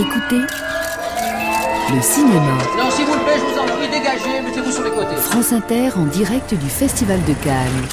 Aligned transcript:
Écoutez 0.00 0.40
le 1.94 2.00
cinéma. 2.00 2.56
Non, 2.78 2.90
s'il 2.90 3.04
vous 3.04 3.18
plaît, 3.18 3.36
je 3.36 3.52
vous 3.52 3.58
en 3.58 3.66
prie, 3.66 3.88
dégagez, 3.90 4.40
mettez-vous 4.42 4.72
sur 4.72 4.82
les 4.82 4.90
côtés. 4.90 5.16
France 5.16 5.52
Inter 5.52 5.90
en 5.94 6.06
direct 6.06 6.54
du 6.54 6.70
Festival 6.70 7.22
de 7.24 7.34
Cannes. 7.44 7.86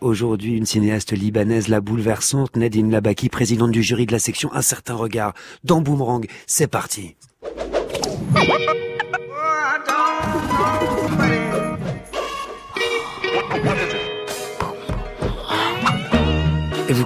Aujourd'hui, 0.00 0.56
une 0.56 0.66
cinéaste 0.66 1.12
libanaise, 1.12 1.68
la 1.68 1.80
bouleversante 1.80 2.56
Nadine 2.56 2.90
Labaki, 2.90 3.28
présidente 3.28 3.70
du 3.70 3.84
jury 3.84 4.06
de 4.06 4.12
la 4.12 4.18
section 4.18 4.52
Un 4.52 4.62
certain 4.62 4.94
regard, 4.94 5.34
dans 5.62 5.80
Boomerang. 5.80 6.26
C'est 6.48 6.66
parti. 6.66 7.14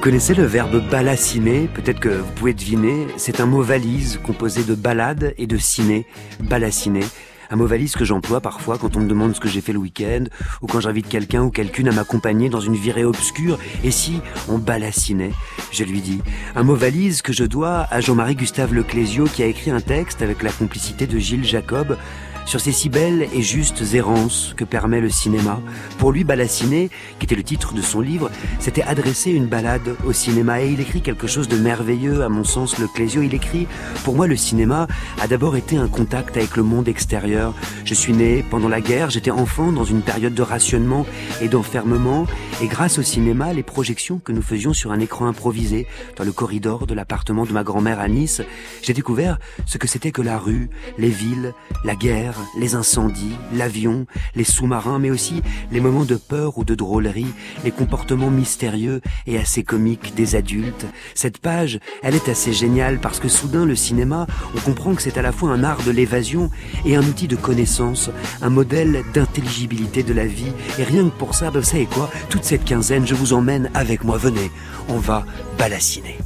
Connaissez 0.09 0.33
le 0.33 0.45
verbe 0.45 0.81
balaciner 0.89 1.69
Peut-être 1.75 2.01
que 2.01 2.09
vous 2.09 2.33
pouvez 2.33 2.55
deviner. 2.55 3.09
C'est 3.19 3.41
un 3.41 3.45
mot 3.45 3.61
valise 3.61 4.19
composé 4.25 4.63
de 4.63 4.75
balade 4.75 5.35
et 5.37 5.47
de 5.47 5.59
ciné. 5.59 6.07
Balaciner. 6.41 7.05
Un 7.51 7.57
mot 7.57 7.67
valise 7.67 7.93
que 7.93 8.07
j'emploie 8.07 8.41
parfois 8.41 8.79
quand 8.79 8.97
on 8.97 9.01
me 9.01 9.07
demande 9.07 9.35
ce 9.35 9.41
que 9.41 9.49
j'ai 9.49 9.61
fait 9.61 9.75
le 9.75 9.79
week-end, 9.79 10.25
ou 10.63 10.67
quand 10.67 10.81
j'invite 10.81 11.11
quelqu'un 11.11 11.43
ou 11.43 11.51
quelqu'une 11.51 11.89
à 11.89 11.93
m'accompagner 11.93 12.49
dans 12.49 12.61
une 12.61 12.75
virée 12.75 13.05
obscure, 13.05 13.59
et 13.85 13.91
si 13.91 14.23
on 14.49 14.57
balacinait, 14.57 15.33
je 15.73 15.85
lui 15.85 16.01
dis. 16.01 16.23
Un 16.57 16.63
mot 16.63 16.75
valise 16.75 17.21
que 17.21 17.35
je 17.35 17.45
dois 17.45 17.87
à 17.91 18.01
Jean-Marie 18.01 18.35
Gustave 18.35 18.73
Leclésio 18.73 19.25
qui 19.25 19.43
a 19.43 19.47
écrit 19.47 19.71
un 19.71 19.83
texte 19.83 20.23
avec 20.23 20.43
la 20.43 20.53
complicité 20.53 21.07
de 21.07 21.19
Gilles 21.19 21.45
Jacob 21.45 21.99
sur 22.49 22.63
ces 22.63 22.73
si 22.73 22.89
belles 22.89 23.29
et 23.35 23.43
justes 23.43 23.83
errances 23.93 24.55
que 24.57 24.65
permet 24.65 25.03
le 25.03 25.11
cinéma. 25.11 25.61
Pour 25.99 26.13
lui, 26.13 26.25
Balaciner, 26.25 26.89
qui 27.19 27.27
était 27.27 27.35
le 27.35 27.43
titre 27.43 27.75
de 27.75 27.83
son 27.83 28.01
livre, 28.01 28.31
s'était 28.59 28.83
adressé 28.83 29.31
une 29.31 29.47
balade 29.47 29.97
au 30.07 30.15
cinéma 30.15 30.63
et 30.63 30.71
il 30.71 30.81
écrit 30.81 31.03
quelque 31.03 31.27
chose 31.27 31.47
de 31.47 31.59
merveilleux, 31.59 32.23
à 32.23 32.31
mon 32.31 32.45
sens, 32.45 32.79
le 32.79 32.89
Clésio. 32.89 33.21
Il 33.21 33.35
écrit, 33.35 33.67
pour 34.03 34.15
moi, 34.15 34.27
le 34.27 34.37
cinéma 34.37 34.87
a 35.21 35.29
d'abord 35.29 35.57
été 35.57 35.77
un 35.77 35.89
contact 35.89 36.39
avec 36.39 36.57
le 36.57 36.63
monde 36.63 36.89
extérieur. 36.89 37.53
Je 37.85 37.93
suis 37.93 38.15
né 38.15 38.43
pendant 38.49 38.69
la 38.69 38.81
guerre, 38.81 39.11
j'étais 39.11 39.31
enfant 39.31 39.71
dans 39.71 39.85
une 39.85 40.01
période 40.01 40.35
de 40.35 40.43
rationnement 40.43 41.05
et 41.43 41.49
d'enfermement 41.49 42.27
et 42.63 42.67
grâce 42.67 42.99
au 42.99 43.03
cinéma, 43.03 43.53
les 43.53 43.63
projections 43.63 44.19
que 44.19 44.33
nous 44.33 44.43
faisions 44.43 44.73
sur 44.73 44.91
un 44.91 45.01
écran 45.01 45.27
improvisé 45.27 45.87
dans 46.17 46.25
le 46.25 46.33
corridor 46.33 46.87
de 46.87 46.95
l'appartement 46.95 47.45
de 47.45 47.53
ma 47.53 47.63
grand-mère 47.63 48.01
à 48.01 48.09
Nice, 48.09 48.41
j'ai 48.83 48.95
découvert 48.95 49.39
ce 49.67 49.77
que 49.77 49.87
c'était 49.87 50.13
que 50.13 50.23
la 50.23 50.39
rue, 50.39 50.71
les 50.97 51.11
villes, 51.11 51.53
la 51.85 51.95
guerre, 51.95 52.38
les 52.57 52.75
incendies, 52.75 53.37
l'avion, 53.53 54.07
les 54.35 54.45
sous-marins, 54.45 54.99
mais 54.99 55.11
aussi 55.11 55.43
les 55.73 55.81
moments 55.81 56.05
de 56.05 56.17
peur 56.17 56.59
ou 56.59 56.65
de 56.65 56.75
drôlerie, 56.75 57.35
les 57.65 57.71
comportements 57.71 58.31
mystérieux 58.31 59.01
et 59.27 59.39
assez 59.39 59.63
comiques 59.63 60.15
des 60.15 60.37
adultes. 60.37 60.87
Cette 61.15 61.39
page, 61.39 61.81
elle 62.03 62.15
est 62.15 62.29
assez 62.29 62.53
géniale 62.53 62.99
parce 63.01 63.21
que 63.21 63.29
soudain 63.29 63.65
le 63.65 63.77
cinéma, 63.77 64.27
on 64.57 64.61
comprend 64.61 64.95
que 64.95 65.03
c'est 65.03 65.19
à 65.19 65.23
la 65.23 65.33
fois 65.33 65.51
un 65.51 65.65
art 65.65 65.83
de 65.85 65.91
l'évasion 65.91 66.51
et 66.85 66.97
un 66.97 67.03
outil 67.03 67.29
de 67.29 67.37
connaissance, 67.37 68.11
un 68.43 68.51
modèle 68.51 69.05
d'intelligibilité 69.15 70.03
de 70.03 70.13
la 70.13 70.27
vie. 70.27 70.53
Et 70.79 70.85
rien 70.85 71.05
que 71.09 71.17
pour 71.17 71.35
ça, 71.35 71.51
ben, 71.51 71.61
vous 71.61 71.67
savez 71.67 71.87
quoi 71.87 72.11
Toute 72.29 72.45
cette 72.45 72.65
quinzaine, 72.65 73.07
je 73.07 73.15
vous 73.15 73.33
emmène 73.33 73.71
avec 73.75 74.05
moi. 74.05 74.17
Venez, 74.17 74.51
on 74.89 74.99
va 74.99 75.25
balaciner. 75.59 76.19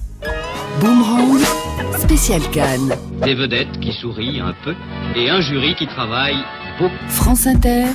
Boomerang, 0.80 1.38
spécial 1.98 2.40
Cannes. 2.50 2.94
Des 3.22 3.34
vedettes 3.34 3.78
qui 3.80 3.92
sourient 3.92 4.40
un 4.40 4.54
peu 4.64 4.74
et 5.14 5.30
un 5.30 5.40
jury 5.40 5.74
qui 5.74 5.86
travaille 5.86 6.38
beaucoup. 6.78 6.94
France 7.08 7.46
Inter, 7.46 7.86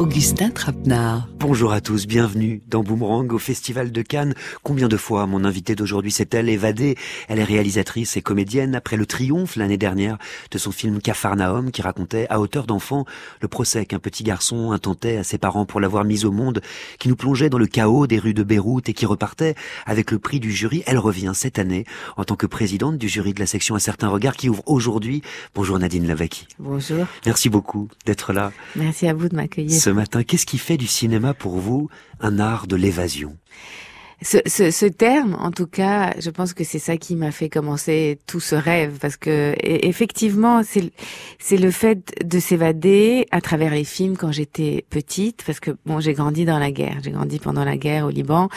Augustin 0.00 0.48
Trapenard. 0.48 1.28
Bonjour 1.38 1.72
à 1.72 1.82
tous, 1.82 2.06
bienvenue 2.06 2.62
dans 2.68 2.82
Boomerang 2.82 3.30
au 3.34 3.38
Festival 3.38 3.92
de 3.92 4.00
Cannes. 4.00 4.34
Combien 4.62 4.88
de 4.88 4.96
fois 4.96 5.26
mon 5.26 5.44
invitée 5.44 5.74
d'aujourd'hui 5.74 6.10
s'est-elle 6.10 6.48
évadée? 6.48 6.96
Elle 7.28 7.38
est 7.38 7.44
réalisatrice 7.44 8.16
et 8.16 8.22
comédienne 8.22 8.74
après 8.74 8.96
le 8.96 9.04
triomphe 9.04 9.56
l'année 9.56 9.76
dernière 9.76 10.16
de 10.50 10.56
son 10.56 10.72
film 10.72 11.02
Capharnaüm 11.02 11.70
qui 11.70 11.82
racontait 11.82 12.26
à 12.30 12.40
hauteur 12.40 12.66
d'enfant 12.66 13.04
le 13.42 13.48
procès 13.48 13.84
qu'un 13.84 13.98
petit 13.98 14.24
garçon 14.24 14.72
intentait 14.72 15.18
à 15.18 15.22
ses 15.22 15.36
parents 15.36 15.66
pour 15.66 15.80
l'avoir 15.80 16.04
mise 16.04 16.24
au 16.24 16.32
monde, 16.32 16.62
qui 16.98 17.10
nous 17.10 17.16
plongeait 17.16 17.50
dans 17.50 17.58
le 17.58 17.66
chaos 17.66 18.06
des 18.06 18.18
rues 18.18 18.32
de 18.32 18.42
Beyrouth 18.42 18.88
et 18.88 18.94
qui 18.94 19.04
repartait 19.04 19.54
avec 19.84 20.12
le 20.12 20.18
prix 20.18 20.40
du 20.40 20.50
jury. 20.50 20.82
Elle 20.86 20.98
revient 20.98 21.32
cette 21.34 21.58
année 21.58 21.84
en 22.16 22.24
tant 22.24 22.36
que 22.36 22.46
présidente 22.46 22.96
du 22.96 23.08
jury 23.10 23.34
de 23.34 23.40
la 23.40 23.46
section 23.46 23.74
Un 23.74 23.80
certain 23.80 24.08
regard 24.08 24.36
qui 24.36 24.48
ouvre 24.48 24.62
aujourd'hui. 24.64 25.20
Bonjour 25.54 25.78
Nadine 25.78 26.06
Lavaki. 26.06 26.48
Bonjour. 26.58 27.04
Merci 27.26 27.50
beaucoup 27.50 27.88
d'être 28.06 28.32
là. 28.32 28.50
Merci 28.76 29.06
à 29.06 29.12
vous 29.12 29.28
de 29.28 29.36
m'accueillir. 29.36 29.78
Ce 29.78 29.89
matin, 29.92 30.22
qu'est-ce 30.22 30.46
qui 30.46 30.58
fait 30.58 30.76
du 30.76 30.86
cinéma 30.86 31.34
pour 31.34 31.58
vous 31.58 31.88
un 32.20 32.38
art 32.38 32.66
de 32.66 32.76
l'évasion? 32.76 33.36
Ce, 34.22 34.38
ce, 34.46 34.70
ce, 34.70 34.86
terme, 34.86 35.34
en 35.40 35.50
tout 35.50 35.66
cas, 35.66 36.12
je 36.18 36.28
pense 36.28 36.52
que 36.52 36.62
c'est 36.62 36.78
ça 36.78 36.98
qui 36.98 37.16
m'a 37.16 37.30
fait 37.30 37.48
commencer 37.48 38.18
tout 38.26 38.40
ce 38.40 38.54
rêve, 38.54 38.98
parce 39.00 39.16
que 39.16 39.54
effectivement, 39.62 40.62
c'est 40.62 40.92
c'est 41.38 41.56
le 41.56 41.70
fait 41.70 42.12
de 42.22 42.38
s'évader 42.38 43.26
à 43.30 43.40
travers 43.40 43.72
les 43.72 43.84
films 43.84 44.18
quand 44.18 44.30
j'étais 44.30 44.84
petite, 44.90 45.42
parce 45.46 45.58
que 45.58 45.70
bon, 45.86 46.00
j'ai 46.00 46.12
grandi 46.12 46.44
dans 46.44 46.58
la 46.58 46.70
guerre, 46.70 46.98
j'ai 47.02 47.12
grandi 47.12 47.38
pendant 47.38 47.64
la 47.64 47.78
guerre 47.78 48.06
au 48.06 48.10
Liban, 48.10 48.50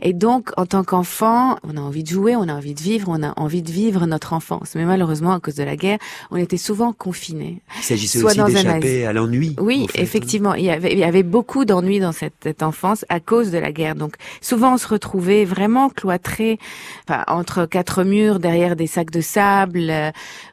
et 0.00 0.12
donc 0.12 0.50
en 0.56 0.66
tant 0.66 0.82
qu'enfant, 0.82 1.58
on 1.62 1.76
a 1.76 1.80
envie 1.80 2.02
de 2.02 2.08
jouer, 2.08 2.34
on 2.34 2.48
a 2.48 2.54
envie 2.54 2.74
de 2.74 2.80
vivre, 2.80 3.08
on 3.08 3.22
a 3.22 3.38
envie 3.38 3.62
de 3.62 3.70
vivre 3.70 4.06
notre 4.06 4.32
enfance, 4.32 4.72
mais 4.74 4.84
malheureusement 4.84 5.32
à 5.32 5.38
cause 5.40 5.54
de 5.54 5.64
la 5.64 5.76
guerre, 5.76 5.98
on 6.32 6.36
était 6.36 6.56
souvent 6.56 6.92
confinés. 6.92 7.62
Il 7.78 7.82
s'agissait 7.84 8.22
aussi 8.22 8.42
d'échapper 8.42 9.06
à 9.06 9.12
l'ennui. 9.12 9.54
Oui, 9.60 9.86
fait, 9.90 10.02
effectivement, 10.02 10.52
hein. 10.52 10.58
il 10.58 10.64
y 10.64 10.70
avait 10.70 10.92
il 10.92 10.98
y 10.98 11.04
avait 11.04 11.22
beaucoup 11.22 11.64
d'ennuis 11.64 12.00
dans 12.00 12.12
cette, 12.12 12.34
cette 12.42 12.62
enfance 12.64 13.04
à 13.08 13.20
cause 13.20 13.52
de 13.52 13.58
la 13.58 13.70
guerre, 13.70 13.94
donc 13.94 14.16
souvent 14.40 14.74
on 14.74 14.78
se 14.78 14.88
trouver 15.04 15.44
vraiment 15.44 15.90
cloîtré 15.90 16.58
enfin, 17.06 17.24
entre 17.28 17.66
quatre 17.66 18.04
murs 18.04 18.38
derrière 18.38 18.74
des 18.74 18.86
sacs 18.86 19.10
de 19.10 19.20
sable. 19.20 19.92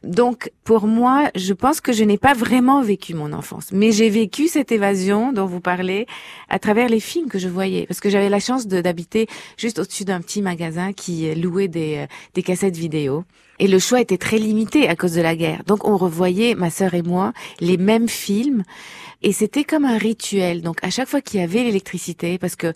Donc 0.03 0.51
pour 0.65 0.87
moi, 0.87 1.29
je 1.35 1.53
pense 1.53 1.79
que 1.79 1.93
je 1.93 2.03
n'ai 2.03 2.17
pas 2.17 2.33
vraiment 2.33 2.81
vécu 2.81 3.13
mon 3.13 3.31
enfance, 3.31 3.67
mais 3.71 3.93
j'ai 3.93 4.09
vécu 4.09 4.49
cette 4.49 4.71
évasion 4.73 5.31
dont 5.31 5.45
vous 5.45 5.61
parlez 5.61 6.05
à 6.49 6.59
travers 6.59 6.89
les 6.89 6.99
films 6.99 7.29
que 7.29 7.39
je 7.39 7.47
voyais, 7.47 7.85
parce 7.87 8.01
que 8.01 8.09
j'avais 8.09 8.29
la 8.29 8.41
chance 8.41 8.67
d'habiter 8.67 9.27
juste 9.57 9.79
au-dessus 9.79 10.03
d'un 10.03 10.19
petit 10.19 10.41
magasin 10.41 10.91
qui 10.91 11.33
louait 11.35 11.69
des, 11.69 12.05
des 12.33 12.43
cassettes 12.43 12.75
vidéo. 12.75 13.23
Et 13.59 13.67
le 13.67 13.79
choix 13.79 14.01
était 14.01 14.17
très 14.17 14.39
limité 14.39 14.89
à 14.89 14.95
cause 14.95 15.13
de 15.13 15.21
la 15.21 15.35
guerre. 15.35 15.61
Donc 15.67 15.87
on 15.87 15.95
revoyait, 15.95 16.55
ma 16.55 16.71
sœur 16.71 16.93
et 16.95 17.03
moi, 17.03 17.31
les 17.59 17.77
mêmes 17.77 18.09
films. 18.09 18.63
Et 19.21 19.33
c'était 19.33 19.63
comme 19.63 19.85
un 19.85 19.97
rituel. 19.97 20.61
Donc 20.61 20.77
à 20.83 20.89
chaque 20.89 21.07
fois 21.07 21.21
qu'il 21.21 21.39
y 21.39 21.43
avait 21.43 21.63
l'électricité, 21.63 22.37
parce 22.37 22.55
que 22.55 22.67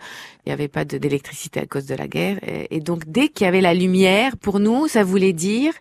il 0.46 0.50
n'y 0.50 0.54
avait 0.54 0.68
pas 0.68 0.86
d'électricité 0.86 1.60
à 1.60 1.66
cause 1.66 1.86
de 1.86 1.96
la 1.96 2.08
guerre, 2.08 2.40
et, 2.44 2.80
donc 2.80 3.06
dès 3.08 3.30
qu'il 3.30 3.46
y 3.46 3.48
avait 3.48 3.62
la 3.62 3.74
lumière, 3.74 4.38
pour 4.38 4.60
nous, 4.60 4.88
ça 4.88 5.04
voulait 5.04 5.34
dire 5.34 5.74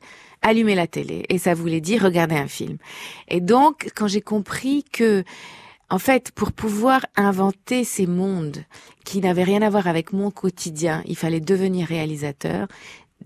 allumer 0.43 0.75
la 0.75 0.87
télé, 0.87 1.25
et 1.29 1.39
ça 1.39 1.55
voulait 1.55 1.81
dire 1.81 2.03
regarder 2.03 2.37
un 2.37 2.49
film. 2.49 2.79
Et 3.29 3.41
donc 3.41 3.91
quand 3.95 4.09
j'ai 4.09 4.21
compris 4.21 4.85
que 4.85 5.25
en 5.91 5.99
fait, 5.99 6.31
pour 6.33 6.53
pouvoir 6.53 7.05
inventer 7.15 7.85
ces 7.85 8.07
mondes 8.07 8.65
qui 9.05 9.21
n'avaient 9.21 9.45
rien 9.45 9.61
à 9.63 9.69
voir 9.71 9.87
avec 9.87 10.13
mon 10.13 10.31
quotidien, 10.31 11.03
il 11.07 11.17
fallait 11.17 11.41
devenir 11.41 11.87
réalisateur 11.87 12.69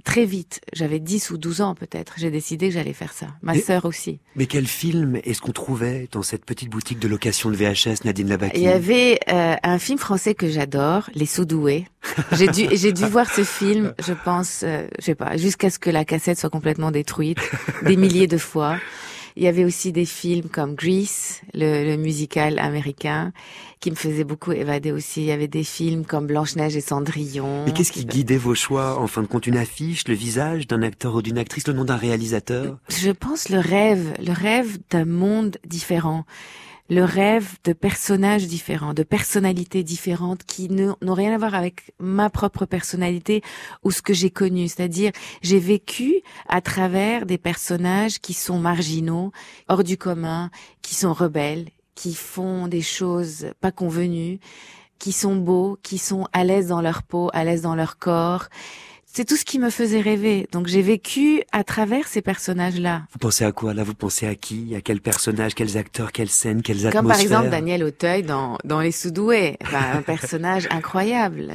très 0.09 0.25
vite, 0.25 0.63
j'avais 0.73 1.01
10 1.01 1.33
ou 1.33 1.37
12 1.37 1.61
ans 1.61 1.75
peut-être, 1.75 2.15
j'ai 2.17 2.31
décidé 2.31 2.69
que 2.69 2.75
j'allais 2.75 2.95
faire 2.95 3.13
ça. 3.13 3.27
Ma 3.43 3.53
mais, 3.53 3.61
sœur 3.61 3.85
aussi. 3.85 4.21
Mais 4.37 4.47
quel 4.47 4.67
film 4.67 5.21
est-ce 5.23 5.43
qu'on 5.43 5.53
trouvait 5.53 6.09
dans 6.13 6.23
cette 6.23 6.47
petite 6.47 6.71
boutique 6.71 6.99
de 6.99 7.09
location 7.09 7.51
de 7.51 7.57
VHS, 7.57 8.07
Nadine 8.07 8.27
Labaki? 8.27 8.57
Il 8.57 8.63
y 8.63 8.69
avait 8.69 9.21
euh, 9.29 9.57
un 9.63 9.79
film 9.79 9.99
français 9.99 10.35
que 10.35 10.49
j'adore, 10.49 11.11
Les 11.15 11.27
Soudoués. 11.27 11.87
j'ai 12.33 12.47
dû, 12.49 12.69
j'ai 12.73 12.93
dû 12.93 13.05
voir 13.05 13.31
ce 13.31 13.45
film, 13.45 13.93
je 13.99 14.15
pense, 14.15 14.63
euh, 14.65 14.87
je 14.99 15.05
sais 15.05 15.15
pas, 15.15 15.37
jusqu'à 15.37 15.69
ce 15.69 15.79
que 15.79 15.91
la 15.91 16.07
cassette 16.07 16.39
soit 16.39 16.49
complètement 16.49 16.91
détruite, 16.91 17.41
des 17.83 17.99
milliers 17.99 18.27
de 18.27 18.39
fois. 18.39 18.79
Il 19.37 19.43
y 19.43 19.47
avait 19.47 19.65
aussi 19.65 19.93
des 19.93 20.05
films 20.05 20.49
comme 20.49 20.75
Grease, 20.75 21.41
le, 21.55 21.85
le, 21.85 21.97
musical 21.97 22.59
américain, 22.59 23.33
qui 23.81 23.91
me 23.91 23.97
faisait 23.97 24.25
beaucoup 24.25 24.53
évader 24.53 24.93
aussi. 24.93 25.23
Il 25.23 25.27
y 25.27 25.33
avait 25.33 25.49
des 25.49 25.65
films 25.65 26.05
comme 26.05 26.27
Blanche-Neige 26.27 26.77
et 26.77 26.81
Cendrillon. 26.81 27.65
Mais 27.65 27.73
qu'est-ce 27.73 27.93
qui 27.93 28.05
guidait 28.05 28.37
vos 28.37 28.55
choix 28.55 28.99
En 28.99 29.07
fin 29.07 29.23
de 29.23 29.27
compte, 29.27 29.47
une 29.47 29.57
affiche, 29.57 30.07
le 30.09 30.15
visage 30.15 30.67
d'un 30.67 30.83
acteur 30.83 31.15
ou 31.15 31.23
d'une 31.23 31.39
actrice, 31.39 31.67
le 31.67 31.75
nom 31.75 31.85
d'un 31.85 31.97
réalisateur? 31.97 32.79
Je 32.89 33.11
pense 33.11 33.49
le 33.49 33.59
rêve, 33.59 34.15
le 34.25 34.33
rêve 34.33 34.79
d'un 34.91 35.05
monde 35.05 35.59
différent 35.67 36.25
le 36.89 37.05
rêve 37.05 37.57
de 37.65 37.73
personnages 37.73 38.47
différents, 38.47 38.95
de 38.95 39.03
personnalités 39.03 39.83
différentes 39.83 40.45
qui 40.45 40.69
n'ont 40.69 40.97
rien 41.03 41.35
à 41.35 41.39
voir 41.39 41.55
avec 41.55 41.93
ma 41.99 42.31
propre 42.31 42.65
personnalité 42.65 43.43
ou 43.83 43.91
ce 43.91 44.03
que 44.03 44.15
j'ai 44.15 44.31
connu. 44.31 44.69
C'est-à-dire, 44.69 45.13
j'ai 45.43 45.59
vécu 45.59 46.23
à 46.49 46.61
travers 46.61 47.27
des 47.27 47.39
personnages 47.39 48.21
qui 48.21 48.33
sont 48.33 48.59
marginaux, 48.59 49.33
hors 49.69 49.85
du 49.85 49.99
commun, 49.99 50.51
qui 50.81 50.95
sont 50.95 51.13
rebelles, 51.13 51.67
qui 51.95 52.15
font 52.15 52.69
des 52.69 52.83
choses 52.83 53.49
pas 53.61 53.73
convenues, 53.73 54.39
qui 54.99 55.13
sont 55.13 55.37
beaux, 55.37 55.79
qui 55.83 55.99
sont 55.99 56.27
à 56.33 56.45
l'aise 56.45 56.69
dans 56.69 56.81
leur 56.81 57.03
peau, 57.03 57.31
à 57.33 57.45
l'aise 57.45 57.63
dans 57.63 57.75
leur 57.75 57.99
corps, 57.99 58.49
c'est 59.19 59.25
tout 59.25 59.37
ce 59.37 59.45
qui 59.45 59.59
me 59.59 59.71
faisait 59.71 60.01
rêver. 60.01 60.47
Donc 60.53 60.69
j'ai 60.69 60.81
vécu 60.81 61.43
à 61.51 61.65
travers 61.65 62.07
ces 62.07 62.23
personnages-là. 62.23 63.03
Vous 63.13 63.19
pensez 63.19 63.45
à 63.45 63.51
quoi 63.51 63.75
là? 63.75 63.83
Vous 63.83 63.95
pensez 63.95 64.29
à 64.29 64.37
qui? 64.37 64.77
À 64.77 64.81
quel 64.81 65.01
personnage? 65.01 65.57
Quels 65.57 65.77
acteurs? 65.77 66.13
Quelles 66.13 66.29
scènes 66.29 66.63
Quelles 66.63 66.87
atmosphères 66.87 67.01
Comme 67.01 67.09
par 67.11 67.19
exemple 67.19 67.51
Daniel 67.51 67.83
Auteuil 67.83 68.23
dans, 68.23 68.59
dans 68.63 68.81
Les 68.81 68.93
Soudoués. 68.93 69.59
Un 69.75 70.03
personnage 70.03 70.69
incroyable. 70.71 71.51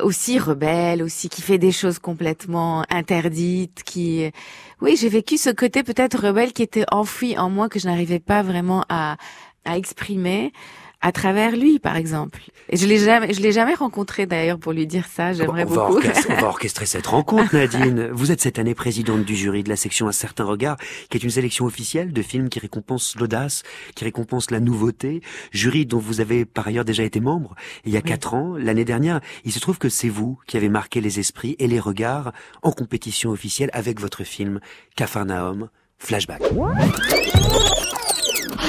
aussi 0.00 0.40
rebelle, 0.40 1.04
aussi 1.04 1.28
qui 1.28 1.40
fait 1.40 1.58
des 1.58 1.70
choses 1.70 2.00
complètement 2.00 2.84
interdites, 2.90 3.84
qui 3.84 4.32
oui, 4.80 4.96
j'ai 5.00 5.08
vécu 5.08 5.38
ce 5.38 5.50
côté 5.50 5.84
peut-être 5.84 6.20
rebelle 6.20 6.52
qui 6.52 6.64
était 6.64 6.84
enfoui 6.90 7.38
en 7.38 7.48
moi 7.48 7.68
que 7.68 7.78
je 7.78 7.86
n'arrivais 7.86 8.18
pas 8.18 8.42
vraiment 8.42 8.84
à 8.88 9.18
à 9.64 9.76
exprimer 9.76 10.52
à 11.00 11.12
travers 11.12 11.56
lui, 11.56 11.78
par 11.78 11.96
exemple. 11.96 12.40
Et 12.70 12.76
je 12.76 12.86
l'ai 12.86 12.98
jamais, 12.98 13.32
je 13.32 13.40
l'ai 13.40 13.52
jamais 13.52 13.74
rencontré 13.74 14.26
d'ailleurs 14.26 14.58
pour 14.58 14.72
lui 14.72 14.86
dire 14.86 15.06
ça. 15.06 15.32
J'aimerais 15.32 15.64
on 15.64 15.68
va 15.70 15.88
beaucoup. 15.88 15.98
orchestrer- 16.00 16.34
on 16.36 16.40
va 16.40 16.48
orchestrer 16.48 16.86
cette 16.86 17.06
rencontre, 17.06 17.54
Nadine. 17.54 18.08
Vous 18.12 18.32
êtes 18.32 18.40
cette 18.40 18.58
année 18.58 18.74
présidente 18.74 19.24
du 19.24 19.36
jury 19.36 19.62
de 19.62 19.68
la 19.68 19.76
section 19.76 20.08
Un 20.08 20.12
certain 20.12 20.44
regard, 20.44 20.76
qui 21.08 21.16
est 21.16 21.22
une 21.22 21.30
sélection 21.30 21.66
officielle 21.66 22.12
de 22.12 22.20
films 22.22 22.48
qui 22.48 22.58
récompense 22.58 23.14
l'audace, 23.16 23.62
qui 23.94 24.04
récompense 24.04 24.50
la 24.50 24.58
nouveauté. 24.60 25.20
Jury 25.52 25.86
dont 25.86 25.98
vous 26.00 26.20
avez 26.20 26.44
par 26.44 26.66
ailleurs 26.66 26.84
déjà 26.84 27.04
été 27.04 27.20
membre 27.20 27.54
il 27.84 27.92
y 27.92 27.96
a 27.96 28.02
quatre 28.02 28.34
ans. 28.34 28.54
L'année 28.58 28.84
dernière, 28.84 29.20
il 29.44 29.52
se 29.52 29.60
trouve 29.60 29.78
que 29.78 29.88
c'est 29.88 30.08
vous 30.08 30.38
qui 30.48 30.56
avez 30.56 30.68
marqué 30.68 31.00
les 31.00 31.20
esprits 31.20 31.54
et 31.60 31.68
les 31.68 31.78
regards 31.80 32.32
en 32.62 32.72
compétition 32.72 33.30
officielle 33.30 33.70
avec 33.72 34.00
votre 34.00 34.24
film 34.24 34.58
Capharnaüm. 34.96 35.68
Flashback. 36.00 36.42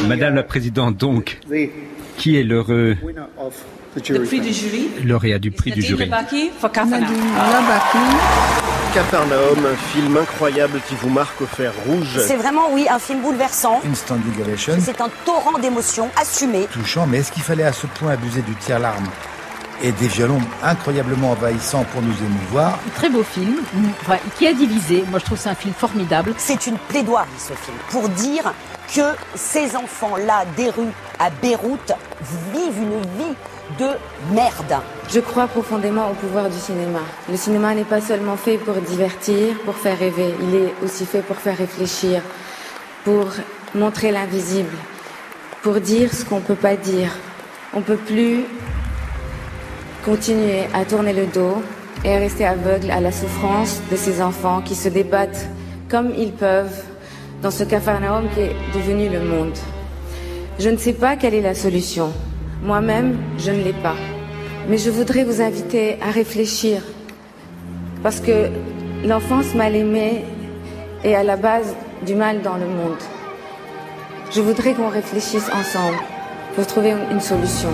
Madame 0.08 0.36
la 0.36 0.44
Présidente, 0.44 0.98
donc, 0.98 1.40
qui 2.20 2.38
est 2.38 2.44
l'heureux 2.44 2.96
Le 4.10 4.24
prix 4.24 4.42
du 4.42 4.54
jury. 4.54 4.90
lauréat 5.06 5.40
du 5.40 5.50
prix 5.52 5.72
du 5.72 5.82
jury. 5.82 6.10
Capharnaüm, 8.94 9.66
un 9.66 9.76
film 9.94 10.18
incroyable 10.18 10.82
qui 10.88 10.96
vous 10.96 11.10
marque 11.10 11.40
au 11.42 11.46
fer 11.46 11.72
rouge. 11.88 12.20
C'est 12.26 12.36
vraiment, 12.36 12.72
oui, 12.72 12.88
un 12.90 12.98
film 13.00 13.22
bouleversant. 13.22 13.82
Instant 13.90 14.18
Ovation, 14.42 14.74
C'est 14.80 15.00
un 15.00 15.10
torrent 15.26 15.60
d'émotions 15.60 16.10
assumées. 16.20 16.68
touchant, 16.72 17.06
mais 17.08 17.20
est-ce 17.20 17.32
qu'il 17.32 17.44
fallait 17.44 17.64
à 17.64 17.72
ce 17.74 17.86
point 17.88 18.12
abuser 18.14 18.42
du 18.42 18.56
tiers-larme 18.56 19.06
et 19.84 19.92
des 19.92 20.08
violons 20.08 20.42
incroyablement 20.64 21.32
envahissants 21.32 21.86
pour 21.94 22.02
nous 22.02 22.14
émouvoir? 22.26 22.80
Très 22.96 23.10
beau 23.10 23.22
film, 23.24 23.58
qui 24.40 24.48
a 24.48 24.54
divisé. 24.54 25.04
Moi, 25.12 25.20
je 25.20 25.26
trouve 25.26 25.38
que 25.38 25.44
c'est 25.44 25.50
un 25.50 25.56
film 25.56 25.74
formidable. 25.78 26.34
C'est 26.38 26.66
une 26.66 26.78
plaidoirie, 26.90 27.28
ce 27.38 27.54
film, 27.54 27.78
pour 27.92 28.10
dire 28.10 28.52
que 28.96 29.16
ces 29.36 29.76
enfants-là, 29.76 30.46
des 30.58 30.70
rues 30.70 30.94
à 31.20 31.30
Beyrouth, 31.30 31.92
vivent 32.54 32.82
une 32.82 33.02
vie 33.18 33.36
de 33.78 33.90
merde. 34.34 34.82
Je 35.10 35.20
crois 35.20 35.48
profondément 35.48 36.10
au 36.10 36.14
pouvoir 36.14 36.50
du 36.50 36.58
cinéma. 36.58 37.00
Le 37.30 37.38
cinéma 37.38 37.74
n'est 37.74 37.84
pas 37.84 38.02
seulement 38.02 38.36
fait 38.36 38.58
pour 38.58 38.76
divertir, 38.76 39.56
pour 39.66 39.76
faire 39.76 39.98
rêver, 39.98 40.34
il 40.42 40.56
est 40.56 40.74
aussi 40.84 41.06
fait 41.06 41.22
pour 41.22 41.36
faire 41.38 41.58
réfléchir, 41.58 42.22
pour 43.04 43.28
montrer 43.76 44.12
l'invisible, 44.12 44.76
pour 45.62 45.80
dire 45.80 46.14
ce 46.14 46.26
qu'on 46.26 46.38
ne 46.38 46.46
peut 46.46 46.56
pas 46.56 46.76
dire. 46.76 47.12
On 47.74 47.80
ne 47.80 47.84
peut 47.84 47.98
plus 47.98 48.46
continuer 50.04 50.64
à 50.74 50.86
tourner 50.86 51.14
le 51.14 51.28
dos 51.28 51.62
et 52.04 52.16
à 52.16 52.20
rester 52.20 52.46
aveugle 52.46 52.90
à 52.90 53.02
la 53.02 53.12
souffrance 53.12 53.82
de 53.92 53.96
ces 53.96 54.22
enfants 54.22 54.62
qui 54.62 54.74
se 54.74 54.90
débattent 54.90 55.48
comme 55.90 56.14
ils 56.16 56.32
peuvent 56.32 56.84
dans 57.42 57.52
ce 57.52 57.64
capharnaüm 57.64 58.28
qui 58.34 58.42
est 58.42 58.56
devenu 58.74 59.10
le 59.10 59.22
monde. 59.22 59.58
Je 60.60 60.70
ne 60.70 60.78
sais 60.78 60.94
pas 60.94 61.16
quelle 61.16 61.34
est 61.34 61.42
la 61.42 61.56
solution. 61.56 62.12
Moi-même, 62.64 63.18
je 63.38 63.52
ne 63.52 63.64
l'ai 63.64 63.74
pas. 63.74 63.96
Mais 64.68 64.78
je 64.78 64.90
voudrais 64.90 65.24
vous 65.24 65.42
inviter 65.42 65.98
à 66.02 66.12
réfléchir. 66.12 66.82
Parce 68.04 68.20
que 68.20 68.50
l'enfance 69.06 69.56
mal 69.56 69.76
aimée 69.76 70.26
est 71.04 71.16
à 71.16 71.24
la 71.24 71.38
base 71.38 71.76
du 72.06 72.16
mal 72.16 72.42
dans 72.42 72.56
le 72.56 72.68
monde. 72.68 73.02
Je 74.32 74.42
voudrais 74.42 74.74
qu'on 74.74 74.90
réfléchisse 74.90 75.50
ensemble 75.50 75.98
pour 76.56 76.68
trouver 76.68 76.94
une 77.12 77.22
solution. 77.22 77.70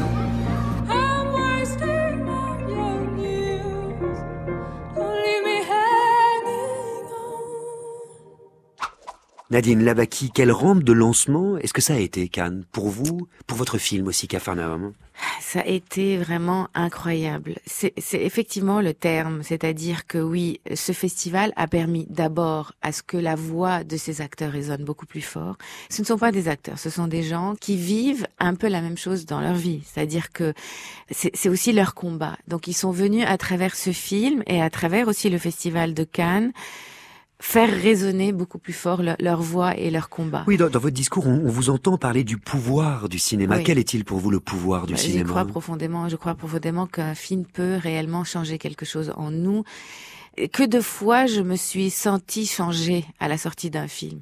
Nadine 9.52 9.84
Labaki, 9.84 10.32
quelle 10.32 10.52
rampe 10.52 10.84
de 10.84 10.92
lancement 10.92 11.58
est-ce 11.60 11.72
que 11.72 11.82
ça 11.82 11.94
a 11.94 12.00
été, 12.00 12.28
Cannes, 12.30 12.66
pour 12.72 12.90
vous, 12.90 13.28
pour 13.46 13.60
votre 13.60 13.78
film 13.78 14.08
aussi, 14.08 14.28
Capharnaüm 14.28 14.94
Ça 15.40 15.60
a 15.60 15.68
été 15.68 16.18
vraiment 16.18 16.68
incroyable. 16.74 17.58
C'est 17.68 17.94
effectivement 18.12 18.82
le 18.82 18.96
terme, 18.96 19.44
c'est-à-dire 19.44 20.08
que 20.08 20.18
oui, 20.18 20.62
ce 20.74 20.94
festival 20.94 21.54
a 21.58 21.68
permis 21.68 22.08
d'abord 22.10 22.74
à 22.82 22.92
ce 22.92 23.04
que 23.04 23.18
la 23.18 23.36
voix 23.36 23.84
de 23.84 23.98
ces 23.98 24.20
acteurs 24.20 24.52
résonne 24.52 24.84
beaucoup 24.84 25.06
plus 25.06 25.22
fort. 25.22 25.58
Ce 25.92 26.02
ne 26.02 26.08
sont 26.08 26.18
pas 26.18 26.32
des 26.32 26.48
acteurs, 26.48 26.80
ce 26.80 26.90
sont 26.90 27.08
des 27.08 27.22
gens 27.22 27.54
qui 27.62 27.78
vivent 27.78 28.26
un 28.40 28.56
peu 28.56 28.68
la 28.68 28.82
même 28.82 28.98
chose 28.98 29.28
dans 29.28 29.42
leur 29.42 29.54
vie, 29.54 29.84
c'est-à-dire 29.86 30.32
que 30.32 30.56
c'est 31.12 31.50
aussi 31.50 31.72
leur 31.72 31.94
combat. 31.94 32.36
Donc 32.48 32.68
ils 32.68 32.74
sont 32.74 32.92
venus 32.92 33.26
à 33.28 33.38
travers 33.38 33.76
ce 33.76 33.92
film 33.92 34.42
et 34.48 34.60
à 34.60 34.72
travers 34.72 35.08
aussi 35.08 35.30
le 35.30 35.38
festival 35.38 35.94
de 35.94 36.04
Cannes 36.04 36.52
faire 37.40 37.70
résonner 37.70 38.32
beaucoup 38.32 38.58
plus 38.60 38.74
fort 38.74 39.02
leur, 39.02 39.16
leur 39.20 39.42
voix 39.42 39.78
et 39.78 39.92
leur 39.92 40.10
combat. 40.10 40.44
Oui, 40.48 40.58
dans, 40.58 40.70
dans 40.70 40.80
votre 40.80 40.96
discours, 40.96 41.28
on, 41.28 41.46
on 41.46 41.50
vous 41.50 41.70
entend 41.70 41.98
parler 41.98 42.24
du 42.24 42.38
pouvoir 42.38 43.10
du 43.10 43.20
cinéma. 43.20 43.58
Oui. 43.58 43.64
Quel 43.64 43.78
est-il 43.78 44.06
pour 44.06 44.20
vous 44.20 44.32
le 44.32 44.40
pouvoir 44.40 44.88
du 44.88 44.94
Bah, 44.94 45.00
cinéma 45.00 45.30
crois 45.30 45.46
profondément. 45.46 46.08
Je 46.10 46.16
crois 46.16 46.36
profondément 46.36 46.88
qu'un 46.88 47.16
film 47.16 47.46
peut 47.46 47.76
réellement 47.76 48.24
changer 48.24 48.58
quelque 48.58 48.86
chose 48.86 49.14
en 49.18 49.32
nous. 49.32 49.64
Que 50.52 50.64
de 50.64 50.82
fois 50.82 51.28
je 51.28 51.42
me 51.42 51.56
suis 51.56 51.90
sentie 51.90 52.46
changer 52.46 53.06
à 53.20 53.28
la 53.28 53.38
sortie 53.38 53.70
d'un 53.70 53.88
film. 53.88 54.22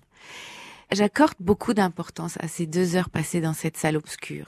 J'accorde 0.91 1.33
beaucoup 1.39 1.73
d'importance 1.73 2.37
à 2.39 2.47
ces 2.47 2.67
deux 2.67 2.95
heures 2.95 3.09
passées 3.09 3.41
dans 3.41 3.53
cette 3.53 3.77
salle 3.77 3.97
obscure 3.97 4.45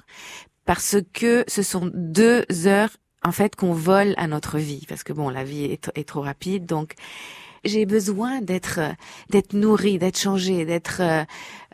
parce 0.65 0.97
que 1.13 1.43
ce 1.47 1.63
sont 1.63 1.89
deux 1.93 2.45
heures 2.65 2.91
en 3.23 3.31
fait 3.31 3.55
qu'on 3.55 3.73
vole 3.73 4.13
à 4.17 4.27
notre 4.27 4.59
vie 4.59 4.85
parce 4.87 5.03
que 5.03 5.13
bon 5.13 5.29
la 5.29 5.43
vie 5.43 5.63
est, 5.63 5.91
est 5.95 6.07
trop 6.07 6.21
rapide 6.21 6.65
donc 6.67 6.93
j'ai 7.65 7.85
besoin 7.85 8.41
d'être 8.41 8.79
euh, 8.79 8.93
d'être 9.29 9.53
nourrie, 9.53 9.97
d'être 9.97 10.19
changée, 10.19 10.65
d'être 10.65 11.01
euh, 11.01 11.23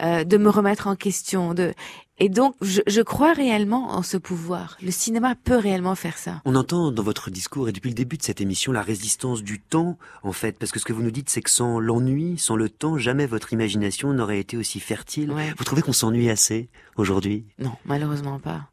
euh, 0.02 0.24
de 0.24 0.38
me 0.38 0.50
remettre 0.50 0.88
en 0.88 0.96
question, 0.96 1.54
de 1.54 1.74
et 2.18 2.30
donc 2.30 2.56
je, 2.62 2.82
je 2.86 3.02
crois 3.02 3.34
réellement 3.34 3.92
en 3.94 4.04
ce 4.04 4.16
pouvoir. 4.16 4.78
Le 4.82 4.92
cinéma 4.92 5.34
peut 5.36 5.58
réellement 5.58 5.96
faire 5.96 6.18
ça. 6.18 6.42
On 6.46 6.56
entend 6.56 6.92
dans 6.92 7.02
votre 7.02 7.32
discours 7.32 7.68
et 7.68 7.72
depuis 7.72 7.90
le 7.90 7.96
début 7.96 8.18
de 8.18 8.24
cette 8.24 8.42
émission 8.42 8.72
la 8.72 8.84
résistance 8.84 9.42
du 9.42 9.60
temps, 9.60 9.98
en 10.22 10.32
fait, 10.32 10.58
parce 10.60 10.72
que 10.72 10.80
ce 10.80 10.86
que 10.86 10.94
vous 10.94 11.02
nous 11.02 11.12
dites, 11.12 11.32
c'est 11.32 11.42
que 11.42 11.50
sans 11.50 11.80
l'ennui, 11.80 12.38
sans 12.38 12.56
le 12.56 12.70
temps, 12.70 12.98
jamais 12.98 13.26
votre 13.26 13.54
imagination 13.54 14.14
n'aurait 14.14 14.40
été 14.40 14.56
aussi 14.56 14.80
fertile. 14.80 15.32
Ouais. 15.32 15.52
Vous 15.58 15.64
trouvez 15.64 15.82
qu'on 15.82 15.94
s'ennuie 15.94 16.30
assez 16.30 16.70
aujourd'hui? 16.96 17.46
Non, 17.58 17.72
malheureusement 17.86 18.40
pas. 18.40 18.70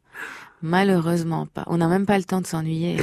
Malheureusement 0.61 1.45
pas. 1.45 1.63
On 1.67 1.77
n'a 1.77 1.87
même 1.87 2.05
pas 2.05 2.17
le 2.17 2.23
temps 2.25 2.41
de 2.41 2.47
s'ennuyer. 2.47 2.97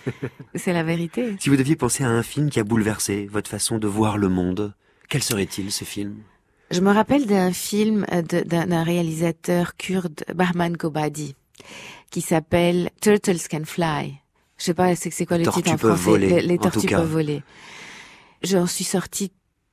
C'est 0.54 0.72
la 0.72 0.82
vérité. 0.82 1.36
Si 1.38 1.50
vous 1.50 1.56
deviez 1.56 1.76
penser 1.76 2.02
à 2.04 2.08
un 2.08 2.22
film 2.22 2.48
qui 2.50 2.60
a 2.60 2.64
bouleversé 2.64 3.28
votre 3.30 3.50
façon 3.50 3.78
de 3.78 3.86
voir 3.86 4.16
le 4.16 4.28
monde, 4.28 4.74
quel 5.08 5.22
serait-il 5.22 5.70
ce 5.70 5.84
film? 5.84 6.16
Je 6.70 6.80
me 6.80 6.90
rappelle 6.90 7.26
d'un 7.26 7.52
film 7.52 8.06
d'un 8.30 8.82
réalisateur 8.82 9.76
kurde, 9.76 10.24
Bahman 10.34 10.72
Gobadi, 10.76 11.36
qui 12.10 12.22
s'appelle 12.22 12.90
Turtles 13.02 13.48
Can 13.50 13.64
Fly. 13.64 14.14
Je 14.56 14.64
sais 14.64 14.74
pas 14.74 14.94
c'est 14.96 15.26
quoi 15.26 15.36
le 15.36 15.44
Tortues 15.44 15.62
titre 15.62 15.74
en 15.74 15.78
français? 15.78 16.02
voler, 16.02 16.28
Les, 16.28 16.42
les 16.42 16.58
tortues 16.58 16.86
peuvent 16.86 17.10
voler. 17.10 17.42
J'en 18.42 18.66
suis 18.66 18.84
sortie 18.84 19.30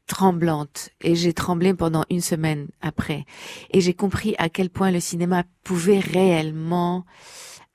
tremblante 0.07 0.89
et 1.01 1.15
j'ai 1.15 1.33
tremblé 1.33 1.73
pendant 1.73 2.03
une 2.09 2.21
semaine 2.21 2.67
après. 2.81 3.25
Et 3.71 3.81
j'ai 3.81 3.93
compris 3.93 4.35
à 4.37 4.49
quel 4.49 4.69
point 4.69 4.91
le 4.91 4.99
cinéma 4.99 5.43
pouvait 5.63 5.99
réellement 5.99 7.05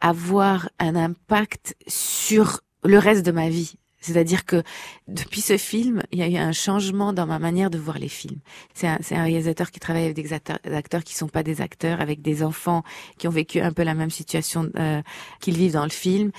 avoir 0.01 0.69
un 0.79 0.97
impact 0.97 1.77
sur 1.87 2.61
le 2.85 2.99
reste 2.99 3.25
de 3.25 3.33
ma 3.33 3.49
vie. 3.49 3.77
C'est-à-dire 4.07 4.45
que 4.45 4.63
depuis 5.09 5.41
ce 5.41 5.57
film, 5.57 6.03
il 6.13 6.21
y 6.21 6.23
a 6.23 6.29
eu 6.29 6.37
un 6.37 6.53
changement 6.53 7.13
dans 7.13 7.27
ma 7.27 7.41
manière 7.41 7.71
de 7.71 7.79
voir 7.79 7.99
les 7.99 8.09
films. 8.09 8.39
C'est 8.73 8.87
un, 8.87 8.99
réalisateur 9.11 9.73
qui 9.73 9.81
travaille 9.81 10.05
avec 10.05 10.15
des 10.15 10.33
acteurs, 10.33 10.59
des 10.63 10.75
acteurs 10.75 11.03
qui 11.03 11.15
sont 11.15 11.27
pas 11.27 11.43
des 11.43 11.61
acteurs, 11.61 12.01
avec 12.01 12.23
des 12.23 12.45
enfants 12.45 12.85
qui 13.19 13.27
ont 13.27 13.33
vécu 13.33 13.61
un 13.61 13.73
peu 13.73 13.83
la 13.83 13.95
même 13.95 14.11
situation 14.11 14.71
euh, 14.79 15.03
qu'ils 15.41 15.57
vivent 15.57 15.73
dans 15.73 15.85
le 15.85 15.91
film. 15.91 16.31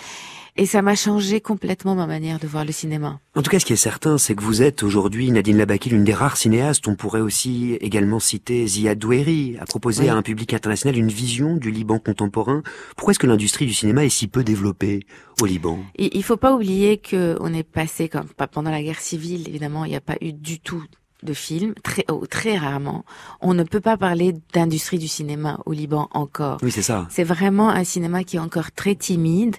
Et 0.59 0.65
ça 0.65 0.81
m'a 0.81 0.95
changé 0.95 1.39
complètement 1.39 1.93
ma 1.93 2.07
manière 2.07 2.39
de 2.39 2.47
voir 2.47 2.65
le 2.65 2.71
cinéma. 2.71 3.19
En 3.35 3.43
tout 3.43 3.51
cas, 3.51 3.59
ce 3.59 3.65
qui 3.65 3.73
est 3.73 3.75
certain, 3.75 4.17
c'est 4.17 4.33
que 4.33 4.41
vous 4.41 4.63
êtes 4.63 4.81
aujourd'hui, 4.81 5.29
Nadine 5.29 5.55
Labaki, 5.57 5.89
l'une 5.89 6.03
des 6.03 6.15
rares 6.15 6.35
cinéastes. 6.35 6.87
On 6.87 6.95
pourrait 6.95 7.21
aussi 7.21 7.77
également 7.79 8.19
citer 8.19 8.65
Ziad 8.65 8.97
Doueri, 8.97 9.55
à 9.59 9.65
proposer 9.65 10.03
Oui. 10.05 10.09
à 10.09 10.15
un 10.15 10.23
public 10.23 10.55
international 10.55 10.97
une 10.97 11.09
vision 11.09 11.57
du 11.57 11.69
Liban 11.69 11.99
contemporain. 11.99 12.63
Pourquoi 12.95 13.11
est-ce 13.11 13.19
que 13.19 13.27
l'industrie 13.27 13.67
du 13.67 13.73
cinéma 13.75 14.03
est 14.03 14.09
si 14.09 14.27
peu 14.27 14.43
développée 14.43 15.05
au 15.41 15.45
Liban? 15.45 15.77
Il, 15.95 16.09
il 16.11 16.23
faut 16.23 16.37
pas 16.37 16.55
oublier 16.55 16.97
que 16.97 17.37
on 17.39 17.53
est 17.53 17.61
passé, 17.61 18.09
comme 18.09 18.25
pas 18.25 18.47
pendant 18.47 18.71
la 18.71 18.81
guerre 18.81 18.99
civile, 18.99 19.47
évidemment, 19.47 19.85
il 19.85 19.89
n'y 19.89 19.95
a 19.95 20.01
pas 20.01 20.17
eu 20.21 20.33
du 20.33 20.59
tout 20.59 20.83
de 21.27 21.34
films, 21.34 21.75
très, 21.84 22.05
oh, 22.10 22.25
très 22.27 22.57
rarement. 22.57 23.05
On 23.41 23.53
ne 23.53 23.63
peut 23.63 23.81
pas 23.81 23.98
parler 23.98 24.34
d'industrie 24.53 24.98
du 24.98 25.07
cinéma 25.07 25.60
au 25.65 25.74
Liban 25.74 26.07
encore. 26.12 26.57
Oui, 26.63 26.72
c'est 26.72 26.81
ça. 26.81 27.07
C'est 27.12 27.24
vraiment 27.24 27.69
un 27.69 27.84
cinéma 27.84 28.24
qui 28.24 28.38
est 28.38 28.39
encore 28.39 28.72
très 28.72 28.96
timide. 28.96 29.57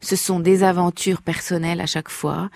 Ce 0.00 0.16
sont 0.16 0.40
des 0.40 0.64
aventures 0.64 1.22
personnelles 1.22 1.80
à 1.80 1.86
chaque 1.86 2.08
fois. 2.08 2.50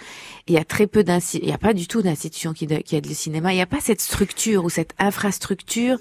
Il 0.49 0.55
y 0.55 0.59
a 0.59 0.65
très 0.65 0.87
peu 0.87 1.05
il 1.35 1.47
n'y 1.47 1.53
a 1.53 1.59
pas 1.59 1.75
du 1.75 1.87
tout 1.87 2.03
d'institution 2.03 2.53
qui, 2.53 2.67
qui 2.67 2.97
aide 2.97 3.07
le 3.07 3.15
cinéma. 3.15 3.53
Il 3.53 3.57
n'y 3.57 3.63
a 3.63 3.67
pas 3.67 3.81
cette 3.81 4.01
structure 4.01 4.65
ou 4.65 4.71
cette 4.71 4.95
infrastructure 4.99 5.99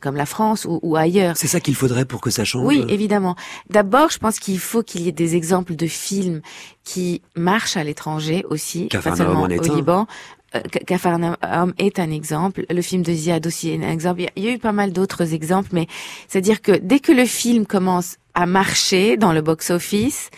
comme 0.00 0.16
la 0.16 0.26
France 0.26 0.64
ou, 0.64 0.78
ou 0.82 0.96
ailleurs. 0.96 1.36
C'est 1.36 1.46
ça 1.46 1.60
qu'il 1.60 1.74
faudrait 1.74 2.04
pour 2.04 2.20
que 2.20 2.30
ça 2.30 2.44
change. 2.44 2.64
Oui, 2.64 2.84
évidemment. 2.88 3.36
D'abord, 3.68 4.10
je 4.10 4.18
pense 4.18 4.38
qu'il 4.38 4.58
faut 4.58 4.82
qu'il 4.82 5.02
y 5.02 5.08
ait 5.08 5.12
des 5.12 5.36
exemples 5.36 5.74
de 5.74 5.86
films 5.86 6.40
qui 6.84 7.22
marchent 7.34 7.76
à 7.76 7.84
l'étranger 7.84 8.44
aussi, 8.48 8.86
pas 8.86 9.14
seulement 9.14 9.42
au 9.42 9.46
Liban. 9.46 10.06
Euh, 10.54 10.60
Cafarnaum 10.86 11.74
est 11.78 11.98
un 11.98 12.10
exemple, 12.10 12.64
le 12.70 12.82
film 12.82 13.02
de 13.02 13.12
Ziad 13.12 13.46
aussi 13.46 13.70
est 13.70 13.84
un 13.84 13.90
exemple. 13.90 14.22
Il 14.34 14.44
y 14.44 14.48
a 14.48 14.52
eu 14.52 14.58
pas 14.58 14.72
mal 14.72 14.92
d'autres 14.92 15.34
exemples, 15.34 15.70
mais 15.72 15.86
c'est-à-dire 16.26 16.62
que 16.62 16.72
dès 16.72 17.00
que 17.00 17.12
le 17.12 17.26
film 17.26 17.66
commence 17.66 18.16
à 18.34 18.46
marcher 18.46 19.16
dans 19.16 19.32
le 19.32 19.42
box-office, 19.42 20.30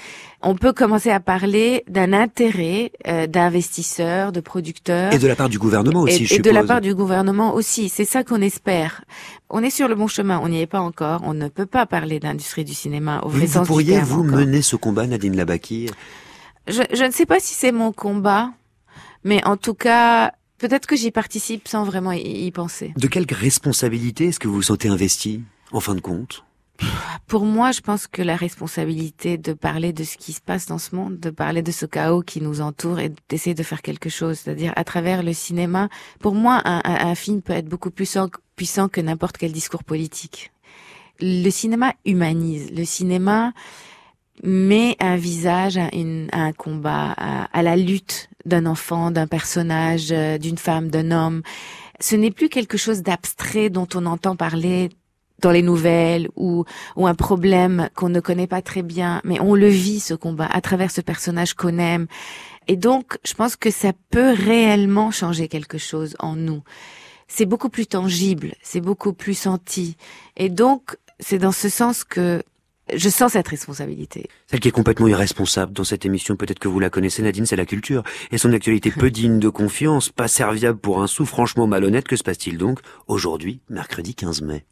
on 0.43 0.55
peut 0.55 0.73
commencer 0.73 1.11
à 1.11 1.21
parler 1.21 1.85
d'un 1.87 2.13
intérêt 2.13 2.93
euh, 3.07 3.27
d'investisseurs, 3.27 4.33
de 4.33 4.41
producteurs. 4.41 5.13
Et 5.13 5.19
de 5.19 5.27
la 5.27 5.37
part 5.37 5.49
du 5.49 5.59
gouvernement 5.59 6.01
aussi, 6.01 6.23
et, 6.23 6.27
je 6.27 6.35
Et 6.37 6.39
de 6.39 6.51
la 6.51 6.65
part 6.65 6.81
du 6.81 6.95
gouvernement 6.95 7.55
aussi. 7.55 7.89
C'est 7.89 8.05
ça 8.05 8.25
qu'on 8.25 8.41
espère. 8.41 9.05
On 9.51 9.63
est 9.63 9.71
sur 9.71 9.87
le 9.87 9.95
bon 9.95 10.07
chemin. 10.07 10.41
On 10.43 10.49
n'y 10.49 10.61
est 10.61 10.67
pas 10.67 10.81
encore. 10.81 11.21
On 11.25 11.35
ne 11.35 11.49
peut 11.49 11.67
pas 11.67 11.85
parler 11.85 12.21
d'industrie 12.21 12.65
du 12.65 12.75
cinéma 12.75 13.21
au 13.23 13.29
vrai 13.29 13.47
vous, 13.47 13.65
pourriez, 13.65 14.01
vous, 14.01 14.25
mener 14.25 14.63
ce 14.63 14.77
combat, 14.77 15.07
Nadine 15.07 15.37
Labaki? 15.37 15.91
Je, 16.67 16.83
je 16.93 17.05
ne 17.05 17.11
sais 17.11 17.27
pas 17.27 17.39
si 17.39 17.55
c'est 17.55 17.73
mon 17.73 17.93
combat, 17.93 18.51
mais 19.25 19.45
en 19.45 19.57
tout 19.57 19.75
cas, 19.75 20.33
peut-être 20.59 20.87
que 20.87 20.97
j'y 20.97 21.11
participe 21.11 21.69
sans 21.69 21.85
vraiment 21.85 22.13
y 22.13 22.51
penser. 22.51 22.93
De 22.97 23.07
quelle 23.07 23.27
responsabilité 23.29 24.27
est-ce 24.27 24.41
que 24.41 24.49
vous 24.49 24.55
vous 24.55 24.63
sentez 24.63 24.89
investi, 24.89 25.43
en 25.73 25.81
fin 25.81 25.95
de 25.95 26.01
compte? 26.01 26.45
Pour 27.27 27.45
moi, 27.45 27.73
je 27.73 27.81
pense 27.81 28.07
que 28.07 28.23
la 28.23 28.37
responsabilité 28.37 29.39
de 29.39 29.53
parler 29.53 29.93
de 29.93 30.05
ce 30.05 30.17
qui 30.17 30.33
se 30.33 30.41
passe 30.41 30.67
dans 30.67 30.79
ce 30.79 30.95
monde, 30.95 31.19
de 31.19 31.31
parler 31.31 31.63
de 31.63 31.71
ce 31.71 31.87
chaos 31.87 32.23
qui 32.23 32.41
nous 32.41 32.61
entoure 32.61 33.01
et 33.01 33.13
d'essayer 33.29 33.55
de 33.55 33.63
faire 33.63 33.83
quelque 33.83 34.09
chose, 34.09 34.39
c'est-à-dire 34.39 34.73
à 34.77 34.85
travers 34.85 35.23
le 35.23 35.33
cinéma. 35.33 35.89
Pour 36.21 36.35
moi, 36.35 36.61
un, 36.65 36.81
un, 36.85 37.15
film 37.15 37.43
peut 37.43 37.53
être 37.53 37.69
beaucoup 37.69 37.91
plus 37.91 38.19
puissant 38.57 38.89
que 38.89 39.01
n'importe 39.01 39.37
quel 39.37 39.53
discours 39.53 39.85
politique. 39.85 40.53
Le 41.21 41.51
cinéma 41.51 41.95
humanise. 42.05 42.71
Le 42.73 42.85
cinéma 42.85 43.53
met 44.43 44.97
un 45.01 45.17
visage 45.17 45.77
à, 45.77 45.95
une, 45.95 46.29
à 46.33 46.41
un 46.41 46.53
combat, 46.53 47.15
à, 47.17 47.45
à 47.57 47.63
la 47.63 47.77
lutte 47.77 48.30
d'un 48.45 48.67
enfant, 48.67 49.11
d'un 49.11 49.27
personnage, 49.27 50.09
euh, 50.13 50.39
d'une 50.39 50.59
femme, 50.59 50.89
d'un 50.89 51.11
homme. 51.11 51.43
Ce 52.01 52.17
n'est 52.17 52.31
plus 52.31 52.49
quelque 52.49 52.77
chose 52.77 53.03
d'abstrait 53.03 53.71
dont 53.71 53.89
on 53.95 54.07
entend 54.07 54.37
parler 54.37 54.91
dans 55.41 55.51
les 55.51 55.63
nouvelles 55.63 56.29
ou, 56.37 56.65
ou 56.97 57.07
un 57.07 57.15
problème 57.15 57.89
qu'on 57.95 58.09
ne 58.09 58.21
connaît 58.21 58.47
pas 58.47 58.63
très 58.63 58.83
bien, 58.83 59.21
mais 59.25 59.41
on 59.41 59.55
le 59.55 59.69
vit 59.69 60.01
ce 60.01 60.15
combat 60.15 60.47
à 60.47 60.61
travers 60.61 60.91
ce 60.91 61.01
personnage 61.01 61.55
qu'on 61.55 61.79
aime. 61.79 62.07
Et 62.69 62.77
donc, 62.77 63.19
je 63.25 63.35
pense 63.35 63.57
que 63.57 63.71
ça 63.71 63.93
peut 64.11 64.33
réellement 64.33 65.11
changer 65.11 65.49
quelque 65.49 65.79
chose 65.79 66.15
en 66.19 66.37
nous. 66.37 66.63
C'est 67.27 67.47
beaucoup 67.47 67.69
plus 67.69 67.87
tangible, 67.87 68.55
c'est 68.63 68.81
beaucoup 68.81 69.13
plus 69.13 69.35
senti. 69.35 69.97
Et 70.37 70.49
donc, 70.49 70.97
c'est 71.21 71.39
dans 71.39 71.53
ce 71.53 71.69
sens 71.69 72.05
que 72.05 72.43
je 72.95 73.09
sens 73.09 73.33
cette 73.33 73.49
responsabilité. 73.49 74.29
Celle 74.47 74.61
qui 74.61 74.69
est 74.69 74.73
complètement 74.73 75.09
irresponsable 75.09 75.73
dans 75.73 75.85
cette 75.85 76.05
émission, 76.05 76.37
peut-être 76.37 76.59
que 76.59 76.69
vous 76.69 76.81
la 76.81 76.91
connaissez 76.91 77.23
Nadine, 77.23 77.47
c'est 77.47 77.57
la 77.57 77.67
culture. 77.67 78.03
Et 78.31 78.39
son 78.39 78.53
actualité 78.53 78.91
peu 78.97 79.11
digne 79.11 79.39
de 79.39 79.49
confiance, 79.49 80.09
pas 80.09 80.29
serviable 80.29 80.79
pour 80.79 81.03
un 81.03 81.07
sou, 81.07 81.27
franchement 81.27 81.67
malhonnête, 81.67 82.07
que 82.07 82.17
se 82.17 82.23
passe-t-il 82.23 82.59
donc 82.59 82.81
aujourd'hui, 83.07 83.61
mercredi 83.69 84.15
15 84.15 84.43
mai 84.43 84.65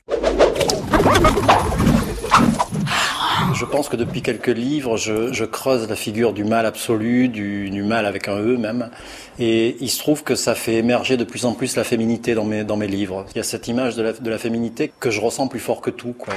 je 3.54 3.64
pense 3.64 3.88
que 3.88 3.96
depuis 3.96 4.22
quelques 4.22 4.48
livres, 4.48 4.96
je, 4.96 5.44
creuse 5.44 5.88
la 5.88 5.96
figure 5.96 6.32
du 6.32 6.44
mal 6.44 6.66
absolu, 6.66 7.28
du, 7.28 7.82
mal 7.82 8.06
avec 8.06 8.28
un 8.28 8.38
E 8.38 8.56
même. 8.56 8.90
Et 9.38 9.76
il 9.80 9.88
se 9.88 9.98
trouve 9.98 10.22
que 10.22 10.34
ça 10.34 10.54
fait 10.54 10.74
émerger 10.74 11.16
de 11.16 11.24
plus 11.24 11.44
en 11.44 11.54
plus 11.54 11.76
la 11.76 11.84
féminité 11.84 12.34
dans 12.34 12.44
mes, 12.44 12.64
dans 12.64 12.76
mes 12.76 12.86
livres. 12.86 13.26
Il 13.34 13.38
y 13.38 13.40
a 13.40 13.44
cette 13.44 13.66
image 13.66 13.96
de 13.96 14.02
la, 14.02 14.12
de 14.12 14.30
la 14.30 14.38
féminité 14.38 14.92
que 15.00 15.10
je 15.10 15.20
ressens 15.20 15.48
plus 15.48 15.60
fort 15.60 15.80
que 15.80 15.90
tout. 15.90 16.12
Quoi. 16.12 16.34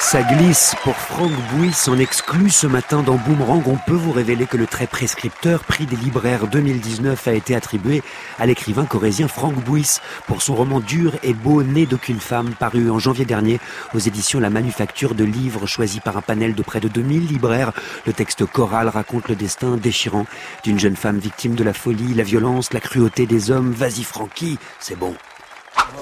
Ça 0.00 0.22
glisse 0.22 0.74
pour 0.82 0.96
Franck 0.96 1.30
Bouis 1.52 1.76
en 1.86 1.98
exclut 1.98 2.50
ce 2.50 2.66
matin 2.66 3.02
dans 3.02 3.16
Boomerang. 3.16 3.62
On 3.66 3.76
peut 3.76 3.94
vous 3.94 4.10
révéler 4.10 4.46
que 4.46 4.56
le 4.56 4.66
très 4.66 4.86
prescripteur 4.86 5.62
prix 5.62 5.84
des 5.84 5.94
libraires 5.94 6.48
2019 6.48 7.28
a 7.28 7.32
été 7.32 7.54
attribué 7.54 8.02
à 8.38 8.46
l'écrivain 8.46 8.86
corésien 8.86 9.28
Franck 9.28 9.54
Bouis 9.62 10.00
pour 10.26 10.42
son 10.42 10.56
roman 10.56 10.80
dur 10.80 11.12
et 11.22 11.34
beau 11.34 11.62
Né 11.62 11.84
d'aucune 11.86 12.18
femme 12.18 12.54
paru 12.58 12.90
en 12.90 12.98
janvier 12.98 13.26
dernier 13.26 13.60
aux 13.94 13.98
éditions 13.98 14.40
La 14.40 14.50
Manufacture 14.50 15.14
de 15.14 15.22
livres 15.22 15.66
choisi 15.66 16.00
par 16.00 16.16
un 16.16 16.22
panel 16.22 16.54
de 16.54 16.62
près 16.62 16.80
de 16.80 16.88
2000 16.88 17.26
libraires. 17.26 17.72
Le 18.06 18.12
texte 18.12 18.46
choral 18.46 18.88
raconte 18.88 19.28
le 19.28 19.36
destin 19.36 19.76
déchirant 19.76 20.26
d'une 20.64 20.80
jeune 20.80 20.96
femme 20.96 21.18
victime 21.18 21.54
de 21.54 21.62
la 21.62 21.74
folie, 21.74 22.14
la 22.14 22.24
violence, 22.24 22.72
la 22.72 22.80
cruauté 22.80 23.26
des 23.26 23.50
hommes. 23.50 23.70
Vas-y 23.72 24.02
Francky, 24.02 24.58
c'est 24.80 24.98
bon. 24.98 25.14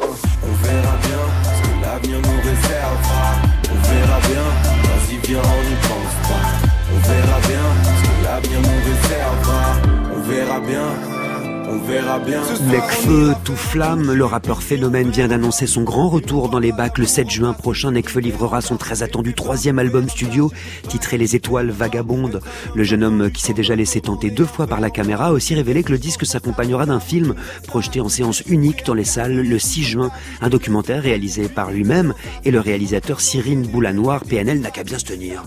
On 0.00 0.66
verra 0.66 0.96
bien 0.98 1.18
ce 1.42 2.08
que 2.08 2.14
nous 2.14 2.40
réservera. 2.42 3.47
On 3.88 3.94
verra 3.94 4.20
bien, 4.20 4.44
vas-y 4.82 5.16
viens, 5.26 5.40
on 5.40 5.62
n'y 5.62 5.76
pense 5.80 6.28
pas. 6.28 6.68
On 6.92 6.98
verra 7.08 7.38
bien 7.48 7.66
ce 7.84 8.02
que 8.02 8.24
l'avenir 8.24 8.60
nous 8.60 8.80
réservera. 8.84 9.64
On 10.14 10.20
verra 10.28 10.60
bien. 10.60 11.17
On 11.70 11.76
verra 11.76 12.18
bien. 12.18 12.40
Necfeu, 12.62 13.34
tout 13.44 13.54
flamme, 13.54 14.12
le 14.12 14.24
rappeur 14.24 14.62
Phénomène 14.62 15.10
vient 15.10 15.28
d'annoncer 15.28 15.66
son 15.66 15.82
grand 15.82 16.08
retour 16.08 16.48
dans 16.48 16.58
les 16.58 16.72
bacs 16.72 16.96
le 16.96 17.04
7 17.04 17.28
juin 17.28 17.52
prochain. 17.52 17.90
Necfeu 17.90 18.20
livrera 18.20 18.62
son 18.62 18.78
très 18.78 19.02
attendu 19.02 19.34
troisième 19.34 19.78
album 19.78 20.08
studio, 20.08 20.50
titré 20.88 21.18
Les 21.18 21.36
Étoiles 21.36 21.70
Vagabondes. 21.70 22.40
Le 22.74 22.84
jeune 22.84 23.04
homme 23.04 23.30
qui 23.30 23.42
s'est 23.42 23.52
déjà 23.52 23.76
laissé 23.76 24.00
tenter 24.00 24.30
deux 24.30 24.46
fois 24.46 24.66
par 24.66 24.80
la 24.80 24.88
caméra 24.88 25.26
a 25.26 25.32
aussi 25.32 25.54
révélé 25.54 25.82
que 25.82 25.92
le 25.92 25.98
disque 25.98 26.24
s'accompagnera 26.24 26.86
d'un 26.86 27.00
film 27.00 27.34
projeté 27.66 28.00
en 28.00 28.08
séance 28.08 28.42
unique 28.46 28.86
dans 28.86 28.94
les 28.94 29.04
salles 29.04 29.36
le 29.36 29.58
6 29.58 29.82
juin. 29.82 30.10
Un 30.40 30.48
documentaire 30.48 31.02
réalisé 31.02 31.48
par 31.48 31.70
lui-même 31.70 32.14
et 32.46 32.50
le 32.50 32.60
réalisateur 32.60 33.20
Cyrine 33.20 33.66
Boulanoir. 33.66 34.24
PNL 34.24 34.60
n'a 34.60 34.70
qu'à 34.70 34.84
bien 34.84 34.98
se 34.98 35.04
tenir. 35.04 35.44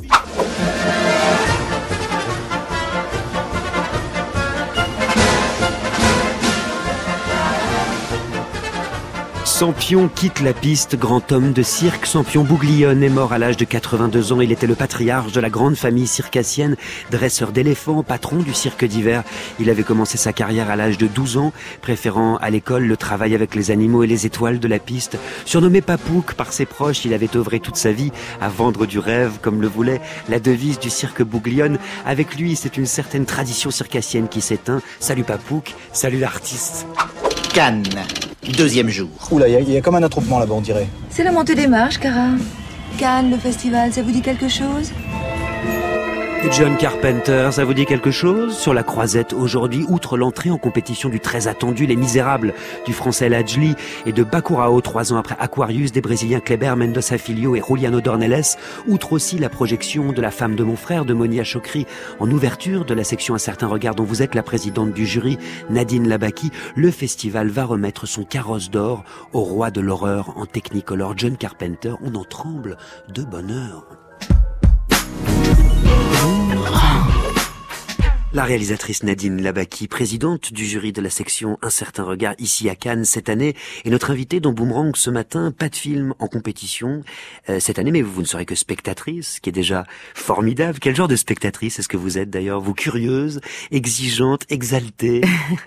Sampion 9.62 10.10
quitte 10.10 10.40
la 10.40 10.54
piste, 10.54 10.96
grand 10.96 11.32
homme 11.32 11.54
de 11.54 11.62
cirque. 11.62 12.08
Sampion 12.08 12.44
Bouglione 12.44 13.04
est 13.04 13.10
mort 13.10 13.32
à 13.32 13.38
l'âge 13.38 13.58
de 13.58 13.66
82 13.66 14.34
ans. 14.34 14.42
Il 14.42 14.52
était 14.52 14.66
le 14.66 14.74
patriarche 14.74 15.34
de 15.34 15.40
la 15.40 15.52
grande 15.52 15.76
famille 15.76 16.08
circassienne, 16.08 16.76
dresseur 17.12 17.52
d'éléphants, 17.52 18.02
patron 18.02 18.38
du 18.38 18.56
cirque 18.56 18.86
d'hiver. 18.86 19.24
Il 19.60 19.70
avait 19.70 19.84
commencé 19.84 20.18
sa 20.18 20.34
carrière 20.34 20.72
à 20.72 20.76
l'âge 20.76 20.98
de 20.98 21.06
12 21.06 21.38
ans, 21.38 21.54
préférant 21.84 22.38
à 22.38 22.50
l'école 22.50 22.88
le 22.88 22.98
travail 22.98 23.36
avec 23.36 23.54
les 23.54 23.70
animaux 23.70 24.02
et 24.02 24.08
les 24.08 24.26
étoiles 24.26 24.60
de 24.60 24.68
la 24.68 24.80
piste. 24.80 25.20
Surnommé 25.46 25.82
Papouk 25.82 26.34
par 26.34 26.54
ses 26.54 26.66
proches, 26.66 27.06
il 27.06 27.14
avait 27.14 27.38
œuvré 27.38 27.60
toute 27.60 27.78
sa 27.78 27.92
vie 27.92 28.12
à 28.42 28.50
vendre 28.50 28.88
du 28.88 28.98
rêve, 28.98 29.34
comme 29.44 29.62
le 29.62 29.68
voulait 29.68 30.02
la 30.28 30.40
devise 30.40 30.80
du 30.80 30.90
cirque 30.90 31.22
Bouglione. 31.22 31.78
Avec 32.08 32.36
lui, 32.36 32.56
c'est 32.56 32.78
une 32.78 32.88
certaine 32.88 33.26
tradition 33.26 33.70
circassienne 33.70 34.28
qui 34.28 34.42
s'éteint. 34.42 34.82
Salut 35.00 35.24
Papouk, 35.24 35.76
salut 35.94 36.18
l'artiste. 36.18 36.88
Cannes. 37.54 37.84
Deuxième 38.50 38.90
jour. 38.90 39.10
Oula, 39.30 39.48
il 39.48 39.70
y, 39.70 39.78
a 39.78 39.82
comme 39.82 39.96
un 39.96 40.04
attroupement 40.04 40.40
là-bas, 40.40 40.56
on 40.56 40.62
dirait. 40.62 40.88
C'est 41.12 41.24
la 41.24 41.32
montée 41.32 41.54
des 41.54 41.68
marches, 41.68 42.00
Cara. 42.00 42.30
Cannes, 42.98 43.30
le 43.30 43.38
festival, 43.38 43.94
ça 43.94 44.02
vous 44.02 44.12
dit 44.12 44.22
quelque 44.22 44.50
chose? 44.50 44.92
John 46.50 46.76
Carpenter, 46.76 47.50
ça 47.52 47.64
vous 47.64 47.74
dit 47.74 47.86
quelque 47.86 48.10
chose 48.10 48.58
Sur 48.58 48.74
la 48.74 48.84
croisette 48.84 49.32
aujourd'hui, 49.32 49.86
outre 49.88 50.18
l'entrée 50.18 50.50
en 50.50 50.58
compétition 50.58 51.08
du 51.08 51.20
très 51.20 51.48
attendu 51.48 51.86
Les 51.86 51.96
Misérables 51.96 52.54
du 52.86 52.94
français 52.94 53.30
Lajli 53.30 53.76
et 54.06 54.12
de 54.12 54.24
Bakurao, 54.24 54.82
trois 54.82 55.14
ans 55.14 55.18
après 55.18 55.36
Aquarius 55.40 55.92
des 55.92 56.02
Brésiliens 56.02 56.40
Kleber 56.40 56.76
Mendoza 56.76 57.18
Filho 57.18 57.56
et 57.56 57.62
Juliano 57.66 58.02
Dornelles, 58.02 58.58
outre 58.88 59.14
aussi 59.14 59.38
la 59.38 59.50
projection 59.50 60.12
de 60.12 60.22
La 60.22 60.32
femme 60.32 60.56
de 60.56 60.64
mon 60.64 60.76
frère 60.76 61.06
de 61.06 61.14
Monia 61.14 61.44
Chokri 61.44 61.86
en 62.20 62.30
ouverture 62.30 62.86
de 62.86 62.94
la 62.96 63.04
section 63.04 63.36
Un 63.36 63.40
certain 63.40 63.68
regard 63.68 63.96
dont 63.96 64.04
vous 64.04 64.22
êtes 64.22 64.36
la 64.36 64.44
présidente 64.44 64.94
du 64.94 65.06
jury, 65.06 65.38
Nadine 65.70 66.08
Labaki, 66.10 66.52
le 66.76 66.92
festival 66.92 67.50
va 67.50 67.66
remettre 67.66 68.08
son 68.08 68.24
carrosse 68.24 68.72
d'or 68.72 69.04
au 69.32 69.42
roi 69.42 69.70
de 69.70 69.80
l'horreur 69.80 70.34
en 70.36 70.46
Technicolor 70.46 71.14
John 71.16 71.38
Carpenter. 71.38 71.94
On 72.04 72.16
en 72.16 72.24
tremble 72.24 72.78
de 73.10 73.24
bonheur. 73.24 73.86
La 78.34 78.46
réalisatrice 78.46 79.04
Nadine 79.04 79.42
Labaki, 79.42 79.90
présidente 79.90 80.54
du 80.54 80.66
jury 80.66 80.94
de 80.94 81.02
la 81.02 81.10
section 81.10 81.60
Un 81.62 81.70
certain 81.70 82.04
regard 82.04 82.34
ici 82.40 82.70
à 82.70 82.76
Cannes 82.76 83.04
cette 83.04 83.28
année, 83.28 83.58
est 83.84 83.90
notre 83.90 84.10
invitée 84.10 84.40
dans 84.40 84.54
Boomerang 84.54 84.96
ce 84.96 85.10
matin. 85.10 85.52
Pas 85.52 85.68
de 85.68 85.76
film 85.76 86.14
en 86.18 86.28
compétition 86.28 87.04
euh, 87.50 87.60
cette 87.60 87.78
année, 87.78 87.92
mais 87.92 88.02
vous, 88.02 88.22
ne 88.22 88.26
serez 88.26 88.46
que 88.46 88.56
spectatrice, 88.56 89.34
ce 89.34 89.42
qui 89.42 89.50
est 89.50 89.54
déjà 89.54 89.86
formidable. 90.16 90.80
Quel 90.80 90.96
genre 90.96 91.10
de 91.10 91.18
spectatrice 91.18 91.78
est-ce 91.78 91.90
que 91.90 91.98
vous 91.98 92.18
êtes 92.18 92.30
d'ailleurs 92.30 92.62
Vous 92.62 92.74
curieuse, 92.74 93.42
exigeante, 93.70 94.46
exaltée? 94.50 95.22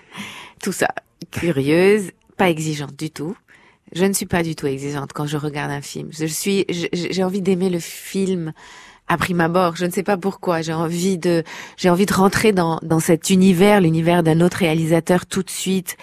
Tout 0.63 0.71
ça. 0.71 0.87
Curieuse, 1.29 2.11
pas 2.35 2.49
exigeante 2.49 2.95
du 2.95 3.11
tout. 3.11 3.37
Je 3.93 4.05
ne 4.05 4.13
suis 4.13 4.25
pas 4.25 4.41
du 4.41 4.55
tout 4.55 4.65
exigeante 4.65 5.13
quand 5.13 5.27
je 5.27 5.37
regarde 5.37 5.71
un 5.71 5.81
film. 5.81 6.09
Je 6.11 6.25
suis, 6.25 6.65
j'ai 6.71 7.23
envie 7.23 7.41
d'aimer 7.41 7.69
le 7.69 7.79
film 7.79 8.53
à 9.07 9.17
prime 9.17 9.41
abord. 9.41 9.75
Je 9.75 9.85
ne 9.85 9.91
sais 9.91 10.03
pas 10.03 10.17
pourquoi. 10.17 10.61
J'ai 10.61 10.73
envie 10.73 11.17
de, 11.17 11.43
j'ai 11.77 11.89
envie 11.89 12.05
de 12.05 12.13
rentrer 12.13 12.51
dans, 12.51 12.79
dans 12.81 12.99
cet 12.99 13.29
univers, 13.29 13.81
l'univers 13.81 14.23
d'un 14.23 14.41
autre 14.41 14.57
réalisateur 14.57 15.25
tout 15.25 15.43
de 15.43 15.49
suite. 15.49 15.97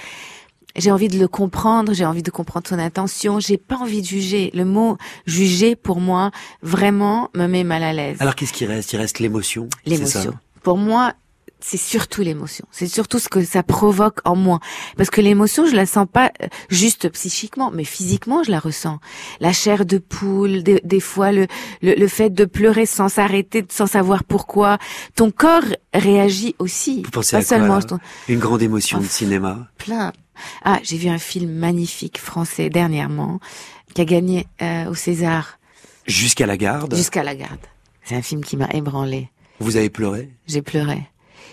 J'ai 0.74 0.90
envie 0.90 1.08
de 1.08 1.18
le 1.18 1.28
comprendre, 1.28 1.92
j'ai 1.92 2.06
envie 2.06 2.22
de 2.22 2.30
comprendre 2.30 2.66
son 2.66 2.78
intention, 2.78 3.40
j'ai 3.40 3.58
pas 3.58 3.76
envie 3.76 4.00
de 4.00 4.06
juger. 4.06 4.50
Le 4.54 4.64
mot 4.64 4.96
juger, 5.26 5.76
pour 5.76 6.00
moi, 6.00 6.30
vraiment 6.62 7.28
me 7.34 7.46
met 7.46 7.62
mal 7.62 7.82
à 7.82 7.92
l'aise. 7.92 8.16
Alors 8.20 8.34
qu'est-ce 8.34 8.54
qui 8.54 8.64
reste? 8.64 8.92
Il 8.94 8.96
reste 8.96 9.18
l'émotion 9.18 9.68
L'émotion. 9.84 10.32
Pour 10.62 10.78
moi, 10.78 11.12
c'est 11.62 11.76
surtout 11.78 12.22
l'émotion. 12.22 12.66
C'est 12.70 12.86
surtout 12.86 13.18
ce 13.18 13.28
que 13.28 13.44
ça 13.44 13.62
provoque 13.62 14.18
en 14.24 14.36
moi. 14.36 14.60
Parce 14.96 15.10
que 15.10 15.20
l'émotion, 15.20 15.66
je 15.66 15.74
la 15.74 15.86
sens 15.86 16.06
pas 16.12 16.32
euh, 16.42 16.48
juste 16.68 17.08
psychiquement, 17.10 17.70
mais 17.72 17.84
physiquement, 17.84 18.42
je 18.42 18.50
la 18.50 18.58
ressens. 18.58 18.98
La 19.40 19.52
chair 19.52 19.86
de 19.86 19.98
poule, 19.98 20.62
des, 20.62 20.80
des 20.84 21.00
fois 21.00 21.32
le, 21.32 21.46
le, 21.80 21.94
le, 21.94 22.08
fait 22.08 22.30
de 22.30 22.44
pleurer 22.44 22.86
sans 22.86 23.08
s'arrêter, 23.08 23.64
sans 23.70 23.86
savoir 23.86 24.24
pourquoi. 24.24 24.78
Ton 25.14 25.30
corps 25.30 25.62
réagit 25.94 26.54
aussi. 26.58 27.02
Vous 27.02 27.10
pensez 27.10 27.36
à 27.36 27.42
seulement 27.42 27.78
Une 28.28 28.38
grande 28.40 28.62
émotion 28.62 28.98
de 28.98 29.06
cinéma? 29.06 29.68
Plein. 29.78 30.12
Ah, 30.64 30.80
j'ai 30.82 30.96
vu 30.96 31.08
un 31.08 31.18
film 31.18 31.50
magnifique 31.52 32.18
français 32.18 32.70
dernièrement 32.70 33.38
qui 33.94 34.00
a 34.00 34.04
gagné 34.04 34.46
euh, 34.60 34.86
au 34.86 34.94
César. 34.94 35.58
Jusqu'à 36.06 36.46
la 36.46 36.56
garde? 36.56 36.94
Jusqu'à 36.96 37.22
la 37.22 37.36
garde. 37.36 37.60
C'est 38.04 38.16
un 38.16 38.22
film 38.22 38.42
qui 38.42 38.56
m'a 38.56 38.68
ébranlé. 38.72 39.30
Vous 39.60 39.76
avez 39.76 39.90
pleuré? 39.90 40.30
J'ai 40.48 40.62
pleuré 40.62 41.11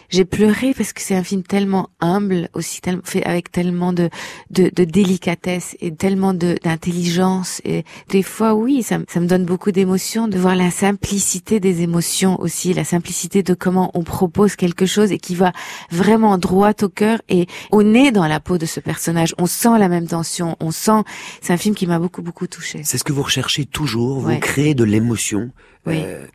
j'ai 0.10 0.26
pleuré 0.26 0.74
parce 0.76 0.94
que 0.94 1.02
c'est 1.02 1.16
un 1.16 1.24
film 1.24 1.44
tellement 1.44 1.90
humble, 2.00 2.50
aussi 2.54 2.82
tellement, 2.82 3.02
fait 3.04 3.24
avec 3.26 3.52
tellement 3.52 3.94
de, 3.94 4.10
de, 4.50 4.72
de 4.76 4.84
délicatesse 4.84 5.76
et 5.80 5.94
tellement 5.94 6.34
d'intelligence. 6.34 7.62
Et 7.64 7.84
des 8.10 8.24
fois, 8.24 8.54
oui, 8.56 8.84
ça, 8.84 9.00
ça 9.08 9.20
me 9.20 9.28
donne 9.28 9.46
beaucoup 9.46 9.72
d'émotion 9.72 10.28
de 10.28 10.38
voir 10.38 10.56
la 10.56 10.72
simplicité 10.72 11.60
des 11.60 11.82
émotions 11.82 12.40
aussi, 12.40 12.74
la 12.74 12.84
simplicité 12.84 13.44
de 13.44 13.54
comment 13.54 13.92
on 13.94 14.04
propose 14.04 14.56
quelque 14.56 14.86
chose 14.86 15.12
et 15.12 15.18
qui 15.18 15.36
va 15.36 15.52
vraiment 15.92 16.38
droit 16.38 16.74
au 16.82 16.90
cœur 16.90 17.22
et 17.30 17.48
on 17.72 17.94
est 17.94 18.12
dans 18.12 18.28
la 18.28 18.40
peau 18.40 18.58
de 18.58 18.66
ce 18.66 18.80
personnage. 18.80 19.34
On 19.38 19.46
sent 19.46 19.78
la 19.78 19.90
même 19.90 20.08
tension, 20.08 20.56
on 20.60 20.72
sent. 20.72 21.04
C'est 21.42 21.54
un 21.54 21.58
film 21.58 21.76
qui 21.76 21.88
m'a 21.88 22.00
beaucoup 22.00 22.22
beaucoup 22.22 22.48
touché. 22.48 22.82
C'est 22.84 22.98
ce 22.98 23.04
que 23.04 23.14
vous 23.14 23.24
recherchez 23.24 23.66
toujours. 23.66 24.20
Vous 24.20 24.38
créez 24.40 24.74
de 24.74 24.84
l'émotion. 24.84 25.52
Oui. 25.86 26.02
Euh, 26.04 26.26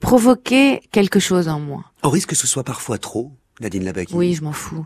Provoquer 0.00 0.80
quelque 0.92 1.20
chose 1.20 1.48
en 1.48 1.60
moi. 1.60 1.84
Au 2.04 2.10
risque 2.10 2.28
que 2.28 2.36
ce 2.36 2.46
soit 2.46 2.64
parfois 2.64 2.98
trop, 2.98 3.32
Nadine 3.60 3.82
Labaki. 3.82 4.14
Oui, 4.14 4.34
je 4.34 4.44
m'en 4.44 4.52
fous. 4.52 4.84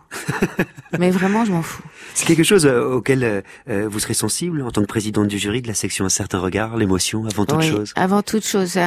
Mais 0.98 1.10
vraiment, 1.10 1.44
je 1.44 1.50
m'en 1.50 1.62
fous. 1.62 1.82
C'est 2.14 2.26
quelque 2.26 2.44
chose 2.44 2.64
euh, 2.64 2.94
auquel 2.94 3.42
euh, 3.68 3.88
vous 3.88 3.98
serez 3.98 4.14
sensible 4.14 4.62
en 4.62 4.70
tant 4.70 4.82
que 4.82 4.86
présidente 4.86 5.26
du 5.26 5.36
jury 5.36 5.60
de 5.60 5.66
la 5.66 5.74
section 5.74 6.04
Un 6.04 6.10
certain 6.10 6.38
regard, 6.38 6.76
l'émotion 6.76 7.26
avant 7.26 7.44
toute 7.44 7.58
oui, 7.58 7.68
chose. 7.68 7.92
Avant 7.96 8.22
toute 8.22 8.46
chose, 8.46 8.78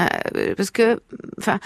parce 0.57 0.71
que, 0.71 0.99
enfin. 1.37 1.59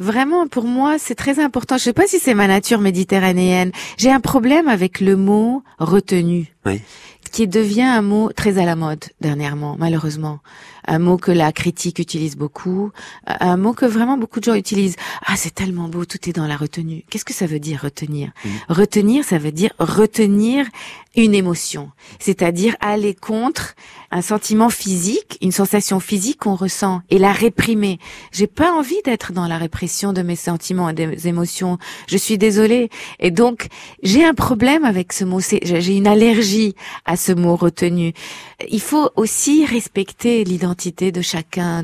Vraiment, 0.00 0.48
pour 0.48 0.64
moi, 0.64 0.98
c'est 0.98 1.14
très 1.14 1.38
important. 1.38 1.78
Je 1.78 1.84
sais 1.84 1.92
pas 1.92 2.08
si 2.08 2.18
c'est 2.18 2.34
ma 2.34 2.48
nature 2.48 2.80
méditerranéenne. 2.80 3.70
J'ai 3.96 4.10
un 4.10 4.18
problème 4.18 4.66
avec 4.66 5.00
le 5.00 5.14
mot 5.14 5.62
retenu. 5.78 6.52
Oui 6.66 6.82
qui 7.34 7.48
devient 7.48 7.82
un 7.82 8.00
mot 8.02 8.30
très 8.30 8.58
à 8.58 8.64
la 8.64 8.76
mode 8.76 9.04
dernièrement, 9.20 9.74
malheureusement. 9.76 10.38
Un 10.86 10.98
mot 10.98 11.16
que 11.16 11.32
la 11.32 11.52
critique 11.52 11.98
utilise 11.98 12.36
beaucoup, 12.36 12.92
un 13.26 13.56
mot 13.56 13.72
que 13.72 13.86
vraiment 13.86 14.18
beaucoup 14.18 14.40
de 14.40 14.44
gens 14.44 14.54
utilisent. 14.54 14.96
Ah, 15.24 15.36
c'est 15.36 15.54
tellement 15.54 15.88
beau, 15.88 16.04
tout 16.04 16.28
est 16.28 16.32
dans 16.32 16.46
la 16.46 16.56
retenue. 16.56 17.04
Qu'est-ce 17.08 17.24
que 17.24 17.32
ça 17.32 17.46
veut 17.46 17.60
dire 17.60 17.80
retenir? 17.82 18.32
Mmh. 18.44 18.48
Retenir, 18.68 19.24
ça 19.24 19.38
veut 19.38 19.52
dire 19.52 19.72
retenir 19.78 20.66
une 21.16 21.34
émotion, 21.34 21.92
c'est-à-dire 22.18 22.74
aller 22.80 23.14
contre 23.14 23.74
un 24.10 24.20
sentiment 24.20 24.68
physique, 24.68 25.38
une 25.40 25.52
sensation 25.52 26.00
physique 26.00 26.40
qu'on 26.40 26.56
ressent 26.56 27.02
et 27.08 27.18
la 27.18 27.32
réprimer. 27.32 27.98
J'ai 28.32 28.48
pas 28.48 28.72
envie 28.72 29.00
d'être 29.04 29.32
dans 29.32 29.46
la 29.46 29.56
répression 29.56 30.12
de 30.12 30.22
mes 30.22 30.36
sentiments 30.36 30.88
et 30.88 30.92
des 30.92 31.28
émotions. 31.28 31.78
Je 32.08 32.16
suis 32.16 32.36
désolée. 32.36 32.90
Et 33.20 33.30
donc, 33.30 33.68
j'ai 34.02 34.24
un 34.24 34.34
problème 34.34 34.84
avec 34.84 35.12
ce 35.12 35.24
mot. 35.24 35.40
J'ai 35.40 35.96
une 35.96 36.08
allergie 36.08 36.74
à 37.04 37.16
ce 37.16 37.32
mot 37.32 37.54
retenu. 37.54 38.12
Il 38.68 38.80
faut 38.80 39.10
aussi 39.14 39.64
respecter 39.64 40.42
l'identité 40.44 40.73
de 40.74 41.22
chacun, 41.22 41.82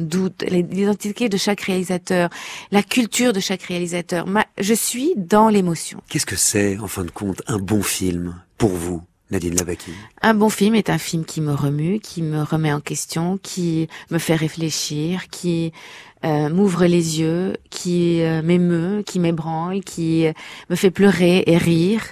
l'identité 0.48 1.28
de 1.28 1.36
chaque 1.36 1.60
réalisateur, 1.62 2.28
la 2.70 2.82
culture 2.82 3.32
de 3.32 3.40
chaque 3.40 3.62
réalisateur. 3.62 4.26
Je 4.58 4.74
suis 4.74 5.14
dans 5.16 5.48
l'émotion. 5.48 6.02
Qu'est-ce 6.08 6.26
que 6.26 6.36
c'est, 6.36 6.78
en 6.78 6.88
fin 6.88 7.04
de 7.04 7.10
compte, 7.10 7.42
un 7.46 7.58
bon 7.58 7.82
film 7.82 8.34
pour 8.58 8.70
vous 8.70 9.02
Nadine 9.30 9.54
Labaki? 9.54 9.92
Un 10.22 10.34
bon 10.34 10.50
film 10.50 10.74
est 10.74 10.90
un 10.90 10.98
film 10.98 11.24
qui 11.24 11.40
me 11.40 11.54
remue, 11.54 12.00
qui 12.00 12.22
me 12.22 12.42
remet 12.42 12.72
en 12.72 12.80
question, 12.80 13.38
qui 13.40 13.88
me 14.10 14.18
fait 14.18 14.34
réfléchir, 14.34 15.28
qui 15.30 15.72
euh, 16.24 16.48
m'ouvre 16.48 16.84
les 16.84 17.20
yeux, 17.20 17.54
qui 17.70 18.22
euh, 18.22 18.42
m'émeut, 18.42 19.02
qui 19.06 19.20
m'ébranle, 19.20 19.82
qui 19.82 20.26
euh, 20.26 20.32
me 20.68 20.74
fait 20.76 20.90
pleurer 20.90 21.44
et 21.46 21.56
rire. 21.56 22.02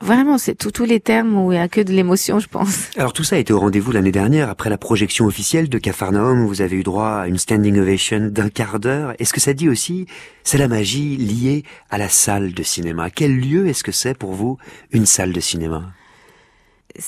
Vraiment, 0.00 0.38
c'est 0.38 0.54
tous 0.54 0.84
les 0.84 1.00
termes 1.00 1.36
où 1.38 1.52
il 1.52 1.56
n'y 1.56 1.60
a 1.60 1.68
que 1.68 1.80
de 1.80 1.92
l'émotion, 1.92 2.38
je 2.38 2.48
pense. 2.48 2.90
Alors 2.96 3.12
tout 3.12 3.24
ça 3.24 3.36
a 3.36 3.38
été 3.38 3.52
au 3.52 3.60
rendez-vous 3.60 3.92
l'année 3.92 4.12
dernière, 4.12 4.50
après 4.50 4.68
la 4.68 4.76
projection 4.76 5.24
officielle 5.24 5.68
de 5.68 5.78
Capharnaüm, 5.78 6.46
vous 6.46 6.60
avez 6.60 6.76
eu 6.76 6.82
droit 6.82 7.08
à 7.08 7.26
une 7.28 7.38
standing 7.38 7.78
ovation 7.78 8.28
d'un 8.30 8.48
quart 8.48 8.80
d'heure. 8.80 9.14
Est-ce 9.18 9.32
que 9.32 9.40
ça 9.40 9.54
dit 9.54 9.68
aussi, 9.68 10.06
c'est 10.42 10.58
la 10.58 10.68
magie 10.68 11.16
liée 11.16 11.62
à 11.90 11.98
la 11.98 12.08
salle 12.08 12.52
de 12.52 12.62
cinéma? 12.62 13.08
Quel 13.10 13.38
lieu 13.38 13.68
est-ce 13.68 13.84
que 13.84 13.92
c'est 13.92 14.16
pour 14.18 14.32
vous, 14.32 14.58
une 14.90 15.06
salle 15.06 15.32
de 15.32 15.40
cinéma? 15.40 15.92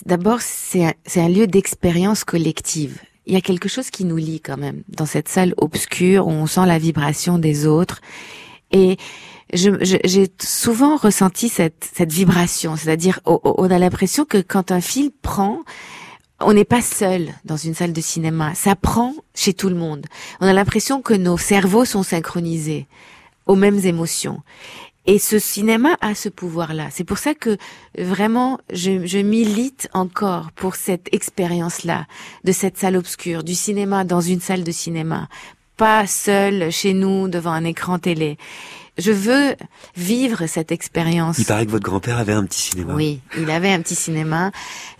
D'abord, 0.04 0.40
c'est 0.40 0.84
un, 0.84 0.92
un 1.16 1.28
lieu 1.28 1.46
d'expérience 1.46 2.24
collective. 2.24 3.00
Il 3.26 3.34
y 3.34 3.36
a 3.36 3.40
quelque 3.40 3.68
chose 3.68 3.90
qui 3.90 4.04
nous 4.04 4.16
lie 4.16 4.40
quand 4.40 4.56
même 4.56 4.82
dans 4.88 5.06
cette 5.06 5.28
salle 5.28 5.52
obscure 5.56 6.28
où 6.28 6.30
on 6.30 6.46
sent 6.46 6.66
la 6.66 6.78
vibration 6.78 7.38
des 7.38 7.66
autres. 7.66 8.00
Et 8.72 8.96
j'ai 9.52 10.28
souvent 10.40 10.96
ressenti 10.96 11.48
cette, 11.48 11.88
cette 11.94 12.12
vibration, 12.12 12.76
c'est-à-dire 12.76 13.20
on 13.24 13.70
a 13.70 13.78
l'impression 13.78 14.24
que 14.24 14.38
quand 14.38 14.72
un 14.72 14.80
film 14.80 15.10
prend, 15.22 15.60
on 16.40 16.52
n'est 16.52 16.64
pas 16.64 16.82
seul 16.82 17.28
dans 17.44 17.56
une 17.56 17.74
salle 17.74 17.92
de 17.92 18.00
cinéma, 18.00 18.54
ça 18.54 18.76
prend 18.76 19.14
chez 19.34 19.54
tout 19.54 19.68
le 19.68 19.76
monde. 19.76 20.06
On 20.40 20.46
a 20.46 20.52
l'impression 20.52 21.00
que 21.00 21.14
nos 21.14 21.38
cerveaux 21.38 21.84
sont 21.84 22.02
synchronisés 22.02 22.86
aux 23.46 23.56
mêmes 23.56 23.84
émotions. 23.84 24.42
Et 25.08 25.20
ce 25.20 25.38
cinéma 25.38 25.96
a 26.00 26.16
ce 26.16 26.28
pouvoir-là. 26.28 26.88
C'est 26.90 27.04
pour 27.04 27.18
ça 27.18 27.32
que 27.32 27.56
vraiment, 27.96 28.58
je, 28.72 29.06
je 29.06 29.18
milite 29.18 29.88
encore 29.94 30.50
pour 30.50 30.74
cette 30.74 31.08
expérience-là, 31.14 32.06
de 32.42 32.50
cette 32.50 32.76
salle 32.76 32.96
obscure, 32.96 33.44
du 33.44 33.54
cinéma 33.54 34.02
dans 34.02 34.20
une 34.20 34.40
salle 34.40 34.64
de 34.64 34.72
cinéma, 34.72 35.28
pas 35.76 36.08
seul 36.08 36.72
chez 36.72 36.92
nous 36.92 37.28
devant 37.28 37.52
un 37.52 37.64
écran 37.64 38.00
télé. 38.00 38.36
Je 38.98 39.12
veux 39.12 39.56
vivre 39.96 40.46
cette 40.46 40.72
expérience. 40.72 41.38
Il 41.38 41.44
paraît 41.44 41.66
que 41.66 41.70
votre 41.70 41.84
grand-père 41.84 42.18
avait 42.18 42.32
un 42.32 42.44
petit 42.44 42.60
cinéma. 42.60 42.94
Oui, 42.94 43.20
il 43.36 43.50
avait 43.50 43.72
un 43.72 43.80
petit 43.82 43.94
cinéma. 43.94 44.52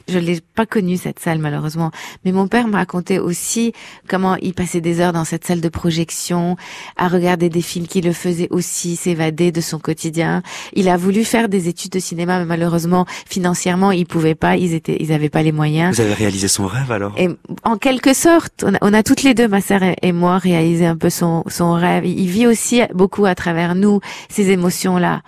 Je 0.08 0.18
l'ai 0.18 0.40
pas 0.54 0.66
connu 0.66 0.96
cette 0.96 1.18
salle 1.18 1.38
malheureusement, 1.38 1.90
mais 2.24 2.32
mon 2.32 2.46
père 2.46 2.68
me 2.68 2.76
racontait 2.76 3.18
aussi 3.18 3.72
comment 4.08 4.36
il 4.36 4.54
passait 4.54 4.80
des 4.80 5.00
heures 5.00 5.12
dans 5.12 5.24
cette 5.24 5.44
salle 5.44 5.60
de 5.60 5.68
projection 5.68 6.56
à 6.96 7.08
regarder 7.08 7.48
des 7.48 7.60
films 7.60 7.88
qui 7.88 8.00
le 8.00 8.12
faisaient 8.12 8.46
aussi 8.50 8.94
s'évader 8.96 9.50
de 9.50 9.60
son 9.60 9.78
quotidien. 9.80 10.42
Il 10.74 10.88
a 10.88 10.96
voulu 10.96 11.24
faire 11.24 11.48
des 11.48 11.68
études 11.68 11.92
de 11.92 11.98
cinéma, 11.98 12.38
mais 12.38 12.44
malheureusement 12.44 13.04
financièrement 13.28 13.90
il 13.90 14.06
pouvait 14.06 14.36
pas, 14.36 14.56
ils 14.56 14.74
étaient, 14.74 14.96
ils 15.00 15.12
avaient 15.12 15.28
pas 15.28 15.42
les 15.42 15.52
moyens. 15.52 15.96
Vous 15.96 16.02
avez 16.02 16.14
réalisé 16.14 16.48
son 16.48 16.66
rêve 16.66 16.92
alors? 16.92 17.12
Et 17.18 17.28
en 17.64 17.76
quelque 17.76 18.14
sorte, 18.14 18.64
on 18.64 18.74
a, 18.74 18.78
on 18.82 18.94
a 18.94 19.02
toutes 19.02 19.24
les 19.24 19.34
deux, 19.34 19.48
ma 19.48 19.60
sœur 19.60 19.80
et 20.00 20.12
moi, 20.12 20.38
réalisé 20.38 20.86
un 20.86 20.96
peu 20.96 21.10
son 21.10 21.42
son 21.48 21.72
rêve. 21.72 22.06
Il 22.06 22.28
vit 22.28 22.46
aussi 22.46 22.80
beaucoup 22.94 23.26
à 23.26 23.34
travers 23.34 23.74
nous 23.74 24.00
ces 24.28 24.50
émotions 24.50 24.98
là. 24.98 25.22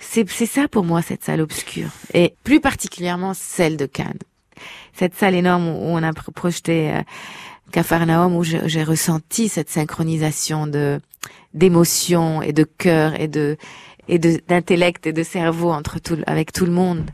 C'est 0.00 0.26
ça 0.46 0.66
pour 0.66 0.84
moi 0.84 1.02
cette 1.02 1.22
salle 1.22 1.40
obscure 1.40 1.90
et 2.14 2.34
plus 2.42 2.60
particulièrement 2.60 3.34
celle 3.34 3.76
de 3.76 3.86
Cannes. 3.86 4.18
Cette 4.92 5.14
salle 5.14 5.34
énorme 5.34 5.68
où 5.68 5.84
on 5.84 6.02
a 6.02 6.12
projeté 6.12 6.90
euh, 6.90 7.02
Capharnaüm 7.70 8.34
où 8.34 8.42
j'ai 8.42 8.82
ressenti 8.82 9.48
cette 9.48 9.70
synchronisation 9.70 10.66
de 10.66 11.00
d'émotions 11.54 12.42
et 12.42 12.52
de 12.52 12.64
cœur 12.64 13.20
et 13.20 13.28
de 13.28 13.56
et 14.08 14.18
d'intellect 14.18 15.06
et 15.06 15.12
de 15.12 15.22
cerveau 15.22 15.70
entre 15.70 16.00
tout 16.00 16.18
avec 16.26 16.52
tout 16.52 16.66
le 16.66 16.72
monde. 16.72 17.10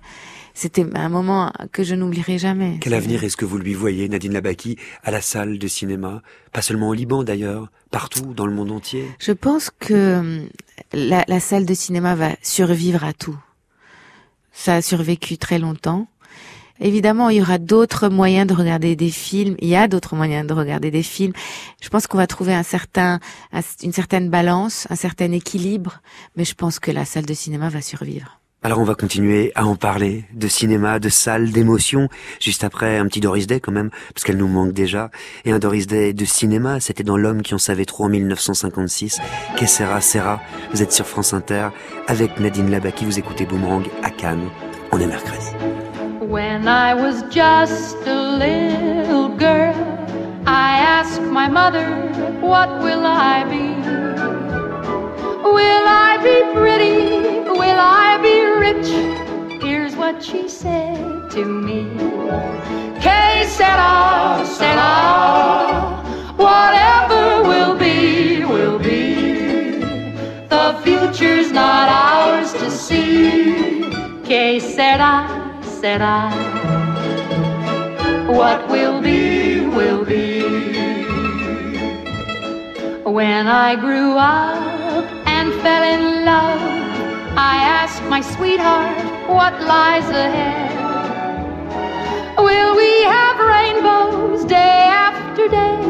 C'était 0.59 0.87
un 0.95 1.11
moment 1.11 1.53
que 1.71 1.85
je 1.85 1.95
n'oublierai 1.95 2.39
jamais. 2.39 2.79
Quel 2.81 2.95
avenir 2.95 3.23
est-ce 3.23 3.37
que 3.37 3.45
vous 3.45 3.59
lui 3.59 3.75
voyez, 3.75 4.09
Nadine 4.09 4.33
Labaki, 4.33 4.79
à 5.05 5.11
la 5.11 5.21
salle 5.21 5.59
de 5.59 5.69
cinéma? 5.69 6.23
Pas 6.51 6.63
seulement 6.63 6.89
au 6.89 6.95
Liban 6.95 7.25
d'ailleurs, 7.25 7.71
partout 7.91 8.33
dans 8.33 8.47
le 8.47 8.55
monde 8.55 8.73
entier? 8.73 9.05
Je 9.19 9.33
pense 9.33 9.71
que 9.71 10.49
la, 10.95 11.27
la 11.29 11.41
salle 11.41 11.67
de 11.67 11.75
cinéma 11.75 12.15
va 12.15 12.31
survivre 12.41 13.05
à 13.05 13.13
tout. 13.13 13.39
Ça 14.51 14.77
a 14.77 14.83
survécu 14.83 15.37
très 15.37 15.59
longtemps. 15.59 16.09
Évidemment, 16.81 17.29
il 17.29 17.37
y 17.37 17.43
aura 17.43 17.59
d'autres 17.59 18.09
moyens 18.09 18.47
de 18.47 18.55
regarder 18.55 18.97
des 18.97 19.11
films. 19.11 19.57
Il 19.59 19.69
y 19.69 19.77
a 19.77 19.89
d'autres 19.89 20.17
moyens 20.17 20.47
de 20.47 20.55
regarder 20.55 20.91
des 20.91 21.03
films. 21.03 21.35
Je 21.83 21.91
pense 21.91 22.07
qu'on 22.07 22.17
va 22.17 22.27
trouver 22.27 22.55
un 22.55 22.63
certain, 22.63 23.21
une 23.83 23.93
certaine 23.93 24.31
balance, 24.31 24.87
un 24.89 24.97
certain 24.97 25.33
équilibre. 25.33 26.01
Mais 26.35 26.47
je 26.47 26.55
pense 26.55 26.79
que 26.79 26.91
la 26.91 27.05
salle 27.05 27.27
de 27.27 27.35
cinéma 27.35 27.69
va 27.69 27.83
survivre. 27.83 28.41
Alors 28.67 28.81
on 28.81 28.85
va 28.85 28.97
continuer 28.97 29.53
à 29.55 29.65
en 29.65 29.77
parler 29.77 30.25
de 30.35 30.49
cinéma, 30.49 30.99
de 30.99 31.09
salles, 31.09 31.53
d'émotions, 31.53 32.09
juste 32.41 32.65
après 32.65 32.99
un 32.99 33.07
petit 33.07 33.21
Doris 33.21 33.47
Day 33.47 33.61
quand 33.61 33.71
même, 33.71 33.91
parce 34.13 34.25
qu'elle 34.25 34.39
nous 34.39 34.49
manque 34.49 34.73
déjà. 34.73 35.13
Et 35.45 35.53
un 35.53 35.61
Doris 35.61 35.87
Day 35.87 36.13
de 36.13 36.25
cinéma, 36.25 36.81
c'était 36.81 37.05
dans 37.05 37.17
L'homme 37.17 37.43
qui 37.43 37.55
en 37.55 37.59
savait 37.59 37.85
trop 37.85 38.07
en 38.07 38.09
1956. 38.09 39.21
Que 39.57 39.67
sera, 39.67 40.01
sera 40.01 40.41
Vous 40.73 40.83
êtes 40.83 40.91
sur 40.91 41.07
France 41.07 41.33
Inter 41.33 41.69
avec 42.09 42.41
Nadine 42.41 42.69
Labaki, 42.69 43.05
vous 43.05 43.21
écoutez 43.21 43.47
Boomerang 43.47 43.85
à 44.03 44.11
Cannes. 44.11 44.49
On 44.91 44.99
est 44.99 45.07
mercredi. 45.07 45.47
When 46.29 46.67
I 46.67 46.93
was 46.93 47.23
just 47.31 48.05
a 48.05 48.37
little 48.37 49.29
girl, 49.39 49.77
I 50.45 50.81
asked 50.81 51.23
my 51.23 51.49
mother, 51.49 51.87
what 52.43 52.83
will 52.83 53.07
I? 53.07 53.76
Will 55.57 55.87
I 55.89 56.19
be 56.29 56.39
pretty? 56.53 57.41
Will 57.49 57.81
I 57.81 58.19
be 58.29 58.37
rich? 58.65 59.63
Here's 59.63 59.97
what 59.97 60.23
she 60.23 60.51
said 60.51 61.31
to 61.31 61.45
me. 61.47 61.85
Que 63.01 63.47
sera, 63.57 64.45
sera, 64.45 64.93
whatever 66.37 67.49
will 67.49 67.75
be, 67.75 68.45
will 68.45 68.79
be. 68.79 69.81
The 70.55 70.79
future's 70.85 71.51
not 71.53 71.89
ours 71.89 72.53
to 72.61 72.71
see. 72.71 73.89
Que 74.25 74.61
sera, 74.61 75.15
sera. 75.63 76.31
What 78.29 78.69
will 78.69 79.01
be, 79.01 79.61
will 79.79 80.05
be. 80.05 80.43
When 83.05 83.47
I 83.47 83.75
grew 83.77 84.19
up 84.19 84.76
fell 85.67 85.83
in 85.83 86.25
love, 86.25 86.63
I 87.53 87.57
asked 87.79 88.05
my 88.05 88.21
sweetheart 88.21 88.99
what 89.37 89.53
lies 89.75 90.09
ahead. 90.27 90.71
Will 92.39 92.73
we 92.83 92.93
have 93.17 93.37
rainbows 93.55 94.45
day 94.45 94.79
after 95.09 95.49
day? 95.49 95.83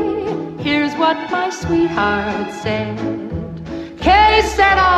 Here's 0.67 0.95
what 1.03 1.19
my 1.31 1.51
sweetheart 1.51 2.49
said. 2.63 2.97
Que 4.05 4.23
sera, 4.57 4.93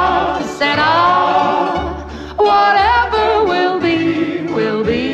sera, 0.58 0.94
whatever 2.36 3.26
will 3.50 3.80
be, 3.80 4.46
will 4.58 4.84
be. 4.84 5.08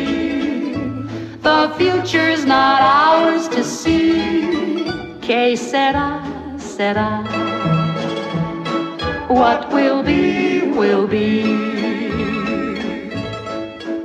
The 1.48 1.72
future's 1.78 2.44
not 2.44 2.80
ours 2.82 3.48
to 3.56 3.64
see. 3.64 4.84
Que 5.22 5.56
sera, 5.56 6.08
sera. 6.58 7.53
What 9.34 9.72
will 9.72 10.04
be, 10.04 10.60
will 10.60 11.08
be. 11.08 11.42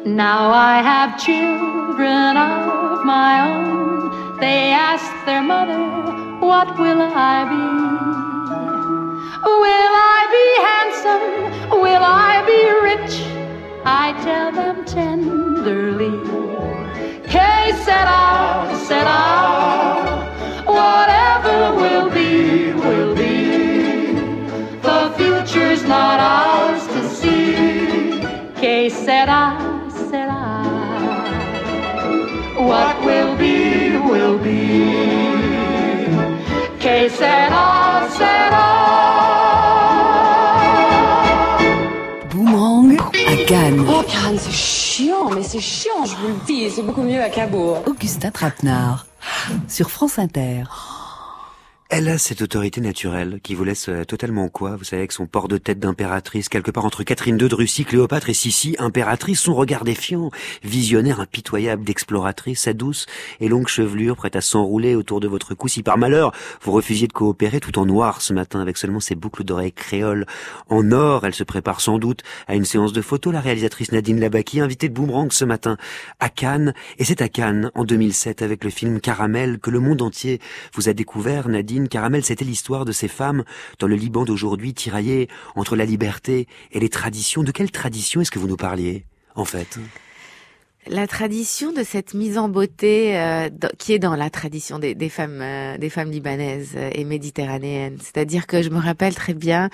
Now 0.03 0.49
I 0.49 0.81
have 0.81 1.19
children 1.19 2.35
of 2.35 3.05
my 3.05 3.31
own. 3.47 4.39
They 4.39 4.71
ask 4.71 5.05
their 5.27 5.43
mother, 5.43 5.83
What 6.39 6.79
will 6.79 7.01
I 7.01 7.37
be? 7.53 7.65
Will 9.63 9.93
I 10.15 10.19
be 10.37 10.47
handsome? 10.69 11.79
Will 11.79 12.05
I 12.27 12.33
be 12.51 12.61
rich? 12.89 13.15
I 13.85 14.05
tell 14.25 14.51
them 14.51 14.83
tenderly. 14.85 16.15
Que 17.31 17.53
sera, 17.85 18.25
sera. 18.87 19.21
Whatever 20.65 21.75
will 21.81 22.09
be, 22.09 22.73
will 22.73 23.08
not 25.89 26.19
ours 26.19 26.83
to 26.93 27.01
see. 27.09 28.21
Que 28.61 28.89
sera, 28.89 29.57
sera. 30.09 30.43
What 32.69 32.95
will 33.07 33.33
be, 33.35 33.97
will 34.09 34.37
be. 34.37 34.61
Que 36.79 37.09
sera, 37.09 38.07
sera. 38.19 38.67
Boomerang 42.29 42.97
à 43.27 43.35
Cannes. 43.47 43.83
Oh, 43.89 44.03
Karen, 44.07 44.37
c'est 44.37 44.51
chiant, 44.51 45.29
mais 45.31 45.43
c'est 45.43 45.59
chiant, 45.59 46.05
je 46.05 46.15
vous 46.17 46.27
le 46.27 46.45
dis. 46.45 46.69
C'est 46.69 46.83
beaucoup 46.83 47.01
mieux 47.01 47.21
à 47.21 47.29
Cabourg. 47.29 47.81
Augustin 47.87 48.29
Trapenard 48.29 49.07
sur 49.67 49.89
France 49.89 50.19
Inter. 50.19 50.65
Elle 51.99 52.07
a 52.07 52.17
cette 52.17 52.41
autorité 52.41 52.79
naturelle 52.79 53.41
qui 53.43 53.55
vous 53.55 53.65
laisse 53.65 53.89
euh, 53.89 54.05
totalement 54.05 54.47
quoi 54.47 54.77
Vous 54.77 54.85
savez, 54.85 55.01
avec 55.01 55.11
son 55.11 55.27
port 55.27 55.49
de 55.49 55.57
tête 55.57 55.79
d'impératrice, 55.79 56.47
quelque 56.47 56.71
part 56.71 56.85
entre 56.85 57.03
Catherine 57.03 57.37
II 57.37 57.49
de 57.49 57.55
Russie, 57.55 57.83
Cléopâtre 57.83 58.29
et 58.29 58.33
Sissi, 58.33 58.77
impératrice, 58.79 59.41
son 59.41 59.53
regard 59.53 59.83
défiant, 59.83 60.31
visionnaire 60.63 61.19
impitoyable 61.19 61.83
d'exploratrice, 61.83 62.61
sa 62.61 62.71
douce 62.71 63.05
et 63.41 63.49
longue 63.49 63.67
chevelure 63.67 64.15
prête 64.15 64.37
à 64.37 64.39
s'enrouler 64.39 64.95
autour 64.95 65.19
de 65.19 65.27
votre 65.27 65.55
cou 65.55 65.67
si 65.67 65.83
par 65.83 65.97
malheur 65.97 66.31
vous 66.61 66.71
refusiez 66.71 67.05
de 67.05 67.11
coopérer 67.11 67.59
tout 67.59 67.77
en 67.77 67.85
noir 67.85 68.21
ce 68.21 68.31
matin 68.31 68.61
avec 68.61 68.77
seulement 68.77 69.01
ses 69.01 69.15
boucles 69.15 69.43
d'oreilles 69.43 69.73
créoles. 69.73 70.25
En 70.69 70.93
or, 70.93 71.25
elle 71.25 71.35
se 71.35 71.43
prépare 71.43 71.81
sans 71.81 71.99
doute 71.99 72.21
à 72.47 72.55
une 72.55 72.63
séance 72.63 72.93
de 72.93 73.01
photos, 73.01 73.33
la 73.33 73.41
réalisatrice 73.41 73.91
Nadine 73.91 74.21
Labaki, 74.21 74.61
invitée 74.61 74.87
de 74.87 74.93
Boomerang 74.93 75.33
ce 75.33 75.43
matin 75.43 75.75
à 76.21 76.29
Cannes. 76.29 76.73
Et 76.97 77.03
c'est 77.03 77.21
à 77.21 77.27
Cannes, 77.27 77.71
en 77.75 77.83
2007, 77.83 78.41
avec 78.41 78.63
le 78.63 78.69
film 78.69 79.01
Caramel, 79.01 79.59
que 79.59 79.69
le 79.69 79.81
monde 79.81 80.01
entier 80.01 80.39
vous 80.73 80.87
a 80.87 80.93
découvert, 80.93 81.49
Nadine, 81.49 81.88
Caramel, 81.89 82.23
c'était 82.23 82.45
l'histoire 82.45 82.85
de 82.85 82.91
ces 82.91 83.07
femmes 83.07 83.43
dans 83.79 83.87
le 83.87 83.95
Liban 83.95 84.25
d'aujourd'hui 84.25 84.73
tiraillées 84.73 85.27
entre 85.55 85.75
la 85.75 85.85
liberté 85.85 86.47
et 86.71 86.79
les 86.79 86.89
traditions. 86.89 87.43
De 87.43 87.51
quelle 87.51 87.71
tradition 87.71 88.21
est-ce 88.21 88.31
que 88.31 88.39
vous 88.39 88.47
nous 88.47 88.57
parliez, 88.57 89.05
en 89.35 89.45
fait? 89.45 89.79
La 90.87 91.07
tradition 91.07 91.73
de 91.73 91.83
cette 91.83 92.13
mise 92.13 92.37
en 92.37 92.49
beauté 92.49 93.17
euh, 93.17 93.49
qui 93.77 93.93
est 93.93 93.99
dans 93.99 94.15
la 94.15 94.29
tradition 94.29 94.79
des, 94.79 94.95
femmes 95.09 95.41
euh, 95.41 95.77
des 95.77 95.89
femmes 95.89 96.09
libanaises 96.09 96.75
et 96.93 97.03
méditerranéennes. 97.03 97.97
C'est-à-dire 98.01 98.47
que 98.47 98.61
je 98.61 98.69
me 98.69 98.79
rappelle 98.79 99.13
très 99.13 99.33
bien 99.33 99.69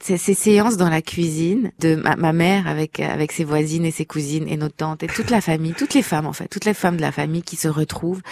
ces, 0.00 0.18
ces 0.18 0.34
séances 0.34 0.76
dans 0.76 0.90
la 0.90 1.00
cuisine 1.00 1.70
de 1.78 1.94
ma, 1.94 2.32
mère 2.32 2.66
avec 2.66 3.32
ses 3.32 3.44
voisines 3.44 3.84
et 3.84 3.92
ses 3.92 4.04
cousines 4.04 4.48
et 4.48 4.56
nos 4.56 4.68
tantes 4.68 5.02
et 5.04 5.06
toute 5.06 5.30
la 5.30 5.40
famille, 5.40 5.74
toutes 5.74 5.94
les 5.94 6.02
femmes 6.02 6.26
en 6.26 6.32
fait, 6.32 6.48
toutes 6.48 6.64
les 6.64 6.74
femmes 6.74 6.96
de 6.96 7.02
la 7.02 7.12
famille 7.12 7.42
qui 7.42 7.56
se 7.56 7.68
retrouvent 7.68 8.22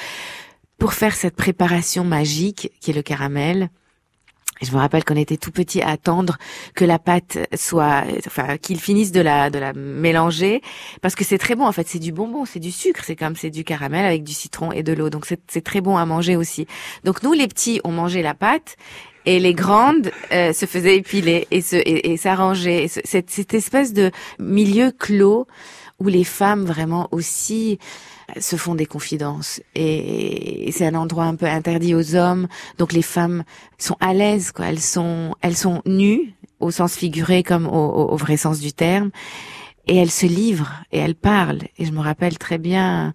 pour 0.81 0.95
faire 0.95 1.15
cette 1.15 1.37
préparation 1.37 2.05
magique 2.05 2.73
qui 2.81 2.91
est 2.91 2.95
le 2.95 3.03
caramel. 3.03 3.69
Je 4.63 4.73
me 4.73 4.79
rappelle 4.79 5.05
qu'on 5.05 5.17
était 5.17 5.37
tout 5.37 5.53
petit 5.53 5.81
à 5.83 5.91
attendre 5.91 6.37
que 6.75 6.85
la 6.85 6.99
pâte 6.99 7.39
soit, 7.55 8.05
enfin, 8.27 8.57
qu'il 8.57 8.81
finisse 8.81 9.13
de 9.13 9.21
la, 9.21 9.51
de 9.51 9.59
la 9.59 9.73
mélanger, 9.73 10.61
parce 11.01 11.15
que 11.15 11.25
c'est 11.25 11.39
très 11.39 11.55
bon. 11.55 11.67
En 11.67 11.73
fait, 11.73 11.87
c'est 11.87 11.99
du 11.99 12.13
bonbon, 12.13 12.45
c'est 12.45 12.61
du 12.61 12.71
sucre, 12.71 13.03
c'est 13.05 13.17
comme 13.17 13.37
c'est 13.37 13.51
du 13.51 13.63
caramel 13.63 14.05
avec 14.05 14.25
du 14.25 14.33
citron 14.33 14.73
et 14.73 14.83
de 14.83 14.93
l'eau. 14.93 15.11
Donc 15.11 15.27
c'est 15.27 15.65
très 15.65 15.81
bon 15.81 15.97
à 15.97 16.07
manger 16.07 16.37
aussi. 16.37 16.67
Donc 17.05 17.23
nous, 17.23 17.33
les 17.33 17.47
petits, 17.47 17.81
on 17.85 17.93
mangeait 17.93 18.23
la 18.23 18.35
pâte. 18.35 18.77
Et 19.27 19.39
les 19.39 19.53
grandes 19.53 20.11
euh, 20.33 20.55
se 20.55 20.65
faisaient 20.65 20.97
épiler 20.97 21.47
et 21.51 21.61
se 21.61 21.77
et, 21.77 22.13
et 22.13 22.17
s'arranger. 22.17 22.89
Cette 22.89 23.53
espèce 23.53 23.93
de 23.93 24.11
milieu 24.39 24.93
clos 24.93 25.47
où 25.99 26.09
les 26.09 26.25
femmes 26.25 26.65
vraiment 26.65 27.07
aussi 27.13 27.79
se 28.39 28.57
font 28.57 28.75
des 28.75 28.87
confidences. 28.87 29.61
Et, 29.75 30.71
c'est 30.73 30.87
un 30.87 30.95
endroit 30.95 31.25
un 31.25 31.35
peu 31.35 31.47
interdit 31.47 31.95
aux 31.95 32.15
hommes. 32.15 32.47
Donc 32.79 32.93
les 32.93 33.03
femmes 33.03 33.45
sont 33.79 33.97
à 34.01 34.15
l'aise 34.15 34.53
quoi. 34.53 34.67
Elles 34.67 34.81
sont 34.81 35.35
elles 35.41 35.57
sont 35.57 35.83
nues 35.87 36.35
au 36.61 36.71
sens 36.71 36.95
figuré 36.95 37.43
comme 37.43 37.67
au, 37.67 38.11
au, 38.11 38.17
vrai 38.17 38.37
sens 38.37 38.61
du 38.61 38.73
terme. 38.73 39.11
Et 39.87 39.97
elles 39.97 40.11
se 40.11 40.27
livrent 40.27 40.85
et 40.93 40.99
elles 40.99 41.15
parlent. 41.15 41.63
Et 41.79 41.85
je 41.85 41.93
me 41.93 42.01
rappelle 42.01 42.39
très 42.39 42.59
bien 42.59 43.15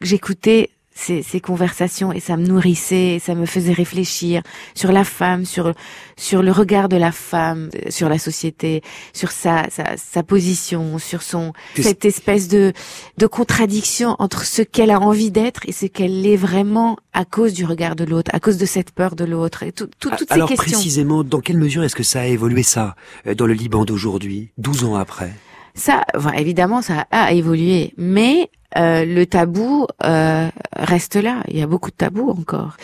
j'écoutais 0.00 0.70
ces, 0.96 1.22
ces, 1.22 1.40
conversations 1.40 2.10
et 2.10 2.20
ça 2.20 2.36
me 2.36 2.46
nourrissait, 2.46 3.20
ça 3.22 3.34
me 3.34 3.44
faisait 3.44 3.72
réfléchir 3.72 4.42
sur 4.74 4.90
la 4.92 5.04
femme, 5.04 5.44
sur 5.44 5.72
sur 6.16 6.42
le 6.42 6.50
regard 6.50 6.88
de 6.88 6.96
la 6.96 7.12
femme, 7.12 7.68
sur 7.90 8.08
la 8.08 8.18
société, 8.18 8.82
sur 9.12 9.30
sa 9.30 9.68
sa, 9.70 9.96
sa 9.96 10.22
position, 10.22 10.98
sur 10.98 11.22
son 11.22 11.52
cette 11.74 12.04
espèce 12.04 12.48
de 12.48 12.72
de 13.18 13.26
contradiction 13.26 14.16
entre 14.18 14.44
ce 14.44 14.62
qu'elle 14.62 14.90
a 14.90 14.98
envie 14.98 15.30
d'être 15.30 15.60
et 15.68 15.72
ce 15.72 15.86
qu'elle 15.86 16.26
est 16.26 16.36
vraiment 16.36 16.96
à 17.12 17.24
cause 17.24 17.52
du 17.52 17.64
regard 17.64 17.94
de 17.94 18.04
l'autre, 18.04 18.30
à 18.34 18.40
cause 18.40 18.56
de 18.56 18.66
cette 18.66 18.90
peur 18.90 19.16
de 19.16 19.24
l'autre 19.24 19.62
et 19.62 19.72
tout, 19.72 19.88
tout, 20.00 20.10
toutes 20.16 20.32
Alors 20.32 20.48
ces 20.48 20.56
questions. 20.56 20.78
précisément, 20.78 21.24
dans 21.24 21.40
quelle 21.40 21.58
mesure 21.58 21.84
est-ce 21.84 21.96
que 21.96 22.02
ça 22.02 22.20
a 22.20 22.26
évolué 22.26 22.62
ça 22.62 22.96
euh, 23.26 23.34
dans 23.34 23.46
le 23.46 23.54
Liban 23.54 23.84
d'aujourd'hui, 23.84 24.50
12 24.58 24.84
ans 24.84 24.94
après? 24.96 25.32
Ça, 25.74 26.04
enfin, 26.16 26.32
évidemment, 26.32 26.80
ça 26.80 27.06
a 27.10 27.32
évolué, 27.32 27.92
mais 27.98 28.50
euh, 28.76 29.04
le 29.04 29.26
tabou 29.26 29.86
euh, 30.04 30.48
reste 30.74 31.16
là. 31.16 31.42
Il 31.48 31.58
y 31.58 31.62
a 31.62 31.66
beaucoup 31.66 31.90
de 31.90 31.96
tabous 31.96 32.30
encore. 32.30 32.76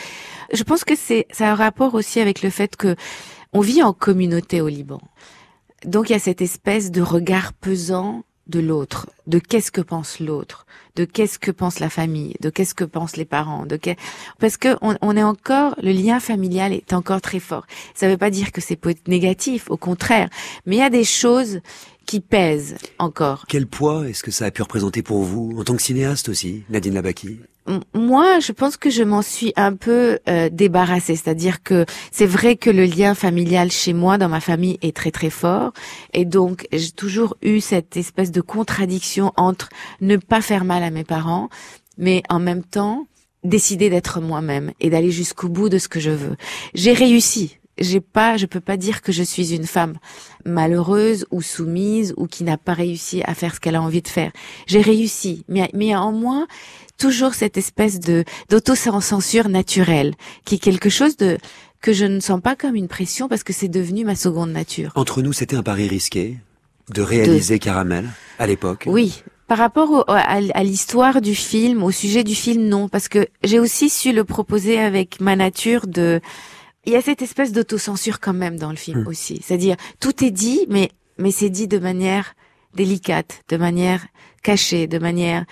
Je 0.53 0.63
pense 0.63 0.85
que 0.85 0.95
c'est 0.97 1.27
ça 1.31 1.49
a 1.49 1.53
un 1.53 1.55
rapport 1.55 1.95
aussi 1.95 2.21
avec 2.21 2.43
le 2.43 2.51
fait 2.51 2.77
que 2.77 2.97
on 3.53 3.61
vit 3.61 3.83
en 3.83 3.93
communauté 3.93 4.61
au 4.61 4.69
Liban. 4.69 5.01
Donc 5.85 6.11
il 6.11 6.13
y 6.13 6.17
a 6.17 6.21
cette 6.21 6.43
espèce 6.43 6.91
de 6.91 7.03
regard 7.03 7.53
pesant 7.53 8.25
de 8.49 8.61
l'autre, 8.61 9.09
de 9.27 9.39
qu'est-ce 9.39 9.71
que 9.71 9.81
pense 9.81 10.19
l'autre, 10.19 10.67
de 10.97 11.05
qu'est-ce 11.05 11.39
que 11.39 11.51
pense 11.51 11.79
la 11.79 11.89
famille, 11.89 12.35
de 12.41 12.51
qu'est-ce 12.51 12.75
que 12.75 12.85
pensent 12.85 13.17
les 13.17 13.25
parents, 13.25 13.67
de 13.67 13.79
parce 14.39 14.57
que 14.57 14.77
on, 14.83 14.97
on, 15.01 15.17
est 15.17 15.23
encore 15.23 15.75
le 15.81 15.93
lien 15.93 16.19
familial 16.19 16.73
est 16.73 16.93
encore 16.93 17.21
très 17.21 17.39
fort. 17.39 17.67
Ça 17.95 18.07
ne 18.07 18.13
veut 18.13 18.19
pas 18.19 18.31
dire 18.31 18.53
que 18.53 18.61
c'est 18.61 18.79
négatif, 19.07 19.71
au 19.71 19.77
contraire, 19.77 20.29
mais 20.67 20.77
il 20.77 20.81
y 20.81 20.83
a 20.83 20.91
des 20.91 21.05
choses 21.05 21.61
qui 22.07 22.21
pèse 22.21 22.77
encore. 22.99 23.45
Quel 23.49 23.67
poids 23.67 24.09
est-ce 24.09 24.23
que 24.23 24.31
ça 24.31 24.47
a 24.47 24.51
pu 24.51 24.63
représenter 24.63 25.03
pour 25.03 25.23
vous, 25.23 25.55
en 25.59 25.65
tant 25.65 25.77
que 25.77 25.83
cinéaste 25.83 26.29
aussi, 26.29 26.65
Nadine 26.71 26.95
Labaki? 26.95 27.41
Moi, 27.95 28.41
je 28.41 28.51
pense 28.51 28.77
que 28.77 28.91
je 28.91 29.05
m'en 29.05 29.23
suis 29.23 29.53
un 29.55 29.75
peu 29.75 30.19
euh, 30.29 30.49
débarrassée. 30.51 31.15
C'est-à-dire 31.15 31.63
que 31.63 31.87
c'est 32.11 32.27
vrai 32.27 32.57
que 32.57 32.71
le 32.71 32.85
lien 32.85 33.15
familial 33.15 33.71
chez 33.71 33.93
moi, 33.93 34.19
dans 34.19 34.29
ma 34.29 34.41
famille, 34.41 34.79
est 34.83 34.97
très 34.97 35.13
très 35.13 35.31
fort. 35.31 35.73
Et 36.13 36.25
donc, 36.25 36.67
j'ai 36.73 36.91
toujours 36.91 37.37
eu 37.41 37.61
cette 37.61 37.97
espèce 37.97 38.33
de 38.33 38.41
contradiction 38.41 39.33
entre 39.37 39.69
ne 40.01 40.17
pas 40.17 40.41
faire 40.41 40.65
mal 40.65 40.83
à 40.83 40.91
mes 40.91 41.05
parents, 41.05 41.51
mais 41.99 42.23
en 42.29 42.41
même 42.41 42.65
temps 42.65 43.07
décider 43.45 43.91
d'être 43.91 44.21
moi-même 44.21 44.73
et 44.81 44.91
d'aller 44.91 45.11
jusqu'au 45.11 45.49
bout 45.49 45.69
de 45.69 45.79
ce 45.79 45.89
que 45.89 46.01
je 46.01 46.11
veux. 46.11 46.37
J'ai 46.75 46.93
réussi. 46.93 47.59
J'ai 47.79 48.01
pas, 48.01 48.37
je 48.37 48.47
peux 48.47 48.61
pas 48.61 48.77
dire 48.77 49.01
que 49.03 49.13
je 49.13 49.23
suis 49.23 49.55
une 49.55 49.67
femme 49.67 49.95
malheureuse 50.45 51.27
ou 51.31 51.41
soumise 51.41 52.13
ou 52.17 52.27
qui 52.27 52.45
n'a 52.45 52.59
pas 52.59 52.75
réussi 52.75 53.23
à 53.25 53.35
faire 53.35 53.55
ce 53.55 53.61
qu'elle 53.61 53.77
a 53.77 53.83
envie 53.83 54.03
de 54.03 54.09
faire. 54.09 54.31
J'ai 54.67 54.83
réussi, 54.83 55.45
mais, 55.49 55.71
mais 55.73 55.95
en 55.97 56.13
moi, 56.13 56.47
toujours 56.99 57.35
cette 57.35 57.57
espèce 57.57 57.99
de 57.99 58.25
d'autocensure 58.51 59.49
naturelle, 59.49 60.15
qui 60.45 60.57
est 60.57 60.59
quelque 60.59 60.91
chose 60.91 61.17
de 61.17 61.39
que 61.81 61.93
je 61.93 62.05
ne 62.05 62.21
sens 62.21 62.41
pas 62.41 62.55
comme 62.55 62.77
une 62.77 62.89
pression 62.89 63.29
parce 63.29 63.43
que 63.43 63.53
c'est 63.53 63.69
devenu 63.69 64.05
ma 64.05 64.15
seconde 64.15 64.53
nature. 64.53 64.93
Entre 64.95 65.21
nous, 65.21 65.33
c'était 65.33 65.57
un 65.57 65.63
pari 65.63 65.89
risqué 65.89 66.39
de 66.95 67.03
réaliser 67.03 67.59
Caramel 67.59 68.09
à 68.39 68.47
l'époque? 68.47 68.85
Oui, 68.87 69.23
par 69.49 69.59
rapport 69.59 70.05
à, 70.09 70.63
l'histoire 70.63 71.21
du 71.21 71.35
film, 71.35 71.83
au 71.83 71.91
sujet 71.91 72.25
du 72.25 72.35
film, 72.35 72.63
non, 72.69 72.89
parce 72.89 73.09
que 73.09 73.27
j'ai 73.45 73.59
aussi 73.59 73.91
su 73.91 74.13
le 74.13 74.25
proposer 74.25 74.79
avec 74.79 75.21
ma 75.21 75.37
nature 75.37 75.87
de. 75.87 76.21
Il 76.85 76.93
y 76.93 76.97
a 76.97 77.03
cette 77.03 77.23
espèce 77.23 77.53
d'autocensure 77.53 78.19
quand 78.21 78.33
même 78.33 78.59
dans 78.59 78.71
le 78.71 78.77
film 78.77 79.05
Hmm. 79.05 79.09
aussi, 79.09 79.41
c'est-à-dire 79.43 79.77
tout 80.01 80.25
est 80.25 80.31
dit, 80.31 80.67
mais 80.69 80.91
mais 81.19 81.31
c'est 81.31 81.51
dit 81.51 81.69
de 81.69 81.79
manière 81.79 82.35
délicate, 82.75 83.43
de 83.49 83.57
manière 83.57 84.07
cachée, 84.43 84.87
de 84.87 84.99
manière. 84.99 85.45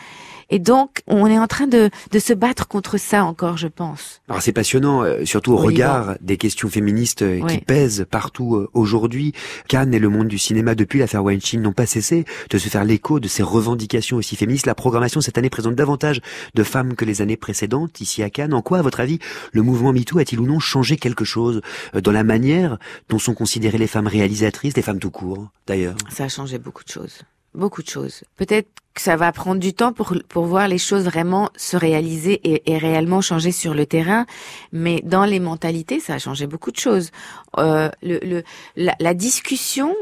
Et 0.51 0.59
donc, 0.59 1.03
on 1.07 1.27
est 1.27 1.39
en 1.39 1.47
train 1.47 1.67
de, 1.69 1.91
de 2.11 2.19
se 2.19 2.33
battre 2.33 2.67
contre 2.69 2.99
ça 2.99 3.25
encore, 3.25 3.57
je 3.57 3.69
pense. 3.69 4.21
Alors 4.29 4.43
c'est 4.43 4.53
passionnant, 4.53 5.03
euh, 5.03 5.25
surtout 5.25 5.53
au 5.53 5.61
Oui, 5.61 5.67
regard 5.67 6.17
des 6.21 6.37
questions 6.37 6.69
féministes 6.69 7.23
euh, 7.23 7.39
qui 7.39 7.57
Oui. 7.57 7.65
pèsent 7.65 8.05
partout 8.11 8.57
euh, 8.57 8.69
aujourd'hui. 8.75 9.33
Cannes 9.69 9.95
et 9.95 9.99
le 10.01 10.09
monde 10.09 10.27
du 10.29 10.39
cinéma 10.39 10.75
depuis 10.75 10.99
l'affaire 10.99 11.23
Weinstein 11.23 11.63
n'ont 11.63 11.73
pas 11.73 11.87
cessé 11.87 12.25
de 12.51 12.59
se 12.59 12.69
faire 12.69 12.85
l'écho 12.85 13.21
de 13.21 13.29
ces 13.29 13.43
revendications 13.45 14.17
aussi 14.17 14.35
féministes. 14.37 14.67
La 14.67 14.75
programmation 14.75 15.21
cette 15.21 15.39
année 15.39 15.51
présente 15.51 15.77
davantage 15.77 16.21
de 16.55 16.63
femmes 16.65 16.95
que 16.97 17.05
les 17.05 17.23
années 17.23 17.37
précédentes 17.37 18.01
ici 18.01 18.23
à 18.23 18.31
Cannes. 18.31 18.53
En 18.55 18.63
quoi, 18.63 18.79
à 18.79 18.83
votre 18.83 18.99
avis, 19.01 19.21
le 19.53 19.63
mouvement 19.63 19.93
MeToo 19.93 20.19
a-t-il 20.19 20.41
ou 20.41 20.47
non 20.47 20.59
changé 20.59 20.97
quelque 20.97 21.25
chose 21.25 21.61
euh, 21.95 22.01
dans 22.01 22.13
la 22.13 22.25
manière 22.25 22.79
dont 23.09 23.19
sont 23.21 23.35
considérées 23.35 23.79
les 23.79 23.87
femmes 23.87 24.09
réalisatrices, 24.09 24.75
les 24.77 24.83
femmes 24.83 24.99
tout 24.99 25.11
court, 25.13 25.49
d'ailleurs? 25.69 25.97
Ça 26.11 26.25
a 26.25 26.29
changé 26.29 26.59
beaucoup 26.59 26.83
de 26.83 26.91
choses. 26.91 27.21
Beaucoup 27.53 27.83
de 27.83 27.89
choses. 27.89 28.23
Peut-être 28.37 28.69
que 28.95 29.01
ça 29.01 29.17
va 29.17 29.33
prendre 29.33 29.61
du 29.61 29.73
temps 29.73 29.93
pour, 29.93 30.15
pour 30.29 30.47
voir 30.47 30.69
les 30.69 30.79
choses 30.79 31.05
vraiment 31.05 31.51
se 31.57 31.77
réaliser 31.77 32.35
et, 32.45 32.73
et 32.73 32.79
réellement 32.79 33.21
changer 33.21 33.51
sur 33.51 33.75
le 33.75 33.87
terrain. 33.87 34.25
Mais 34.73 35.01
dans 35.05 35.25
les 35.25 35.41
mentalités, 35.41 35.99
ça 35.99 36.15
a 36.15 36.19
changé 36.19 36.47
beaucoup 36.47 36.71
de 36.71 36.79
choses. 36.79 37.11
Euh, 37.59 37.91
le, 38.03 38.19
le, 38.23 38.43
la, 38.77 38.95
la 39.01 39.15
discussion 39.15 39.97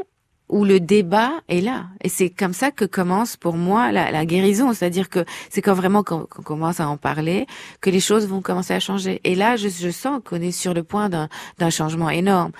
ou 0.47 0.65
le 0.65 0.79
débat 0.79 1.31
est 1.47 1.61
là. 1.61 1.85
Et 2.03 2.09
c'est 2.09 2.29
comme 2.29 2.53
ça 2.53 2.71
que 2.71 2.85
commence 2.85 3.37
pour 3.37 3.55
moi 3.55 3.91
la, 3.91 4.11
la 4.11 4.25
guérison. 4.25 4.73
C'est-à-dire 4.73 5.09
que 5.09 5.23
c'est 5.49 5.61
quand 5.61 5.75
vraiment 5.75 6.03
qu'on 6.03 6.25
commence 6.25 6.79
à 6.79 6.87
en 6.87 6.97
parler 6.97 7.45
que 7.81 7.89
les 7.91 7.99
choses 7.99 8.27
vont 8.27 8.41
commencer 8.41 8.73
à 8.73 8.79
changer. 8.79 9.21
Et 9.23 9.35
là, 9.35 9.55
je, 9.55 9.69
je 9.69 9.89
sens 9.91 10.21
qu'on 10.23 10.41
est 10.41 10.51
sur 10.51 10.73
le 10.73 10.83
point 10.83 11.09
d'un 11.09 11.69
changement 11.69 12.09
énorme. 12.09 12.51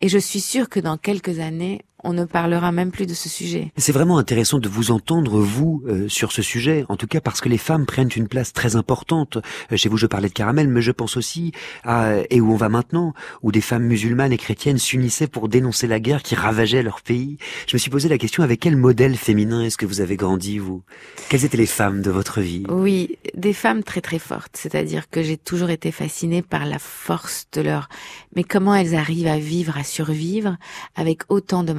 Et 0.00 0.08
je 0.08 0.18
suis 0.18 0.40
sûre 0.40 0.68
que 0.68 0.80
dans 0.80 0.96
quelques 0.96 1.38
années, 1.38 1.82
on 2.04 2.12
ne 2.12 2.24
parlera 2.24 2.72
même 2.72 2.90
plus 2.90 3.06
de 3.06 3.14
ce 3.14 3.28
sujet. 3.28 3.72
C'est 3.76 3.92
vraiment 3.92 4.18
intéressant 4.18 4.58
de 4.58 4.68
vous 4.68 4.90
entendre, 4.90 5.40
vous, 5.40 5.82
euh, 5.86 6.08
sur 6.08 6.32
ce 6.32 6.42
sujet, 6.42 6.84
en 6.88 6.96
tout 6.96 7.06
cas 7.06 7.20
parce 7.20 7.40
que 7.40 7.48
les 7.48 7.58
femmes 7.58 7.86
prennent 7.86 8.10
une 8.14 8.28
place 8.28 8.52
très 8.52 8.76
importante. 8.76 9.38
Euh, 9.72 9.76
chez 9.76 9.88
vous, 9.88 9.96
je 9.96 10.06
parlais 10.06 10.28
de 10.28 10.34
caramel, 10.34 10.68
mais 10.68 10.82
je 10.82 10.92
pense 10.92 11.16
aussi 11.16 11.52
à 11.84 12.14
Et 12.30 12.40
où 12.40 12.52
on 12.52 12.56
va 12.56 12.68
maintenant, 12.68 13.14
où 13.42 13.52
des 13.52 13.60
femmes 13.60 13.84
musulmanes 13.84 14.32
et 14.32 14.38
chrétiennes 14.38 14.78
s'unissaient 14.78 15.26
pour 15.26 15.48
dénoncer 15.48 15.86
la 15.86 16.00
guerre 16.00 16.22
qui 16.22 16.34
ravageait 16.34 16.82
leur 16.82 17.00
pays. 17.02 17.38
Je 17.66 17.76
me 17.76 17.78
suis 17.78 17.90
posé 17.90 18.08
la 18.08 18.18
question, 18.18 18.42
avec 18.42 18.60
quel 18.60 18.76
modèle 18.76 19.16
féminin 19.16 19.62
est-ce 19.62 19.76
que 19.76 19.86
vous 19.86 20.00
avez 20.00 20.16
grandi, 20.16 20.58
vous? 20.58 20.82
Quelles 21.28 21.44
étaient 21.44 21.56
les 21.56 21.66
femmes 21.66 22.02
de 22.02 22.10
votre 22.10 22.40
vie? 22.40 22.64
Oui, 22.68 23.18
des 23.34 23.52
femmes 23.52 23.82
très 23.82 24.00
très 24.00 24.18
fortes. 24.18 24.56
C'est-à-dire 24.56 25.08
que 25.10 25.22
j'ai 25.22 25.36
toujours 25.36 25.70
été 25.70 25.90
fascinée 25.92 26.42
par 26.42 26.66
la 26.66 26.78
force 26.78 27.46
de 27.52 27.62
leur... 27.62 27.88
Mais 28.34 28.44
comment 28.44 28.74
elles 28.74 28.94
arrivent 28.94 29.26
à 29.26 29.38
vivre, 29.38 29.76
à 29.76 29.84
survivre 29.84 30.56
avec 30.94 31.22
autant 31.28 31.62
de 31.62 31.72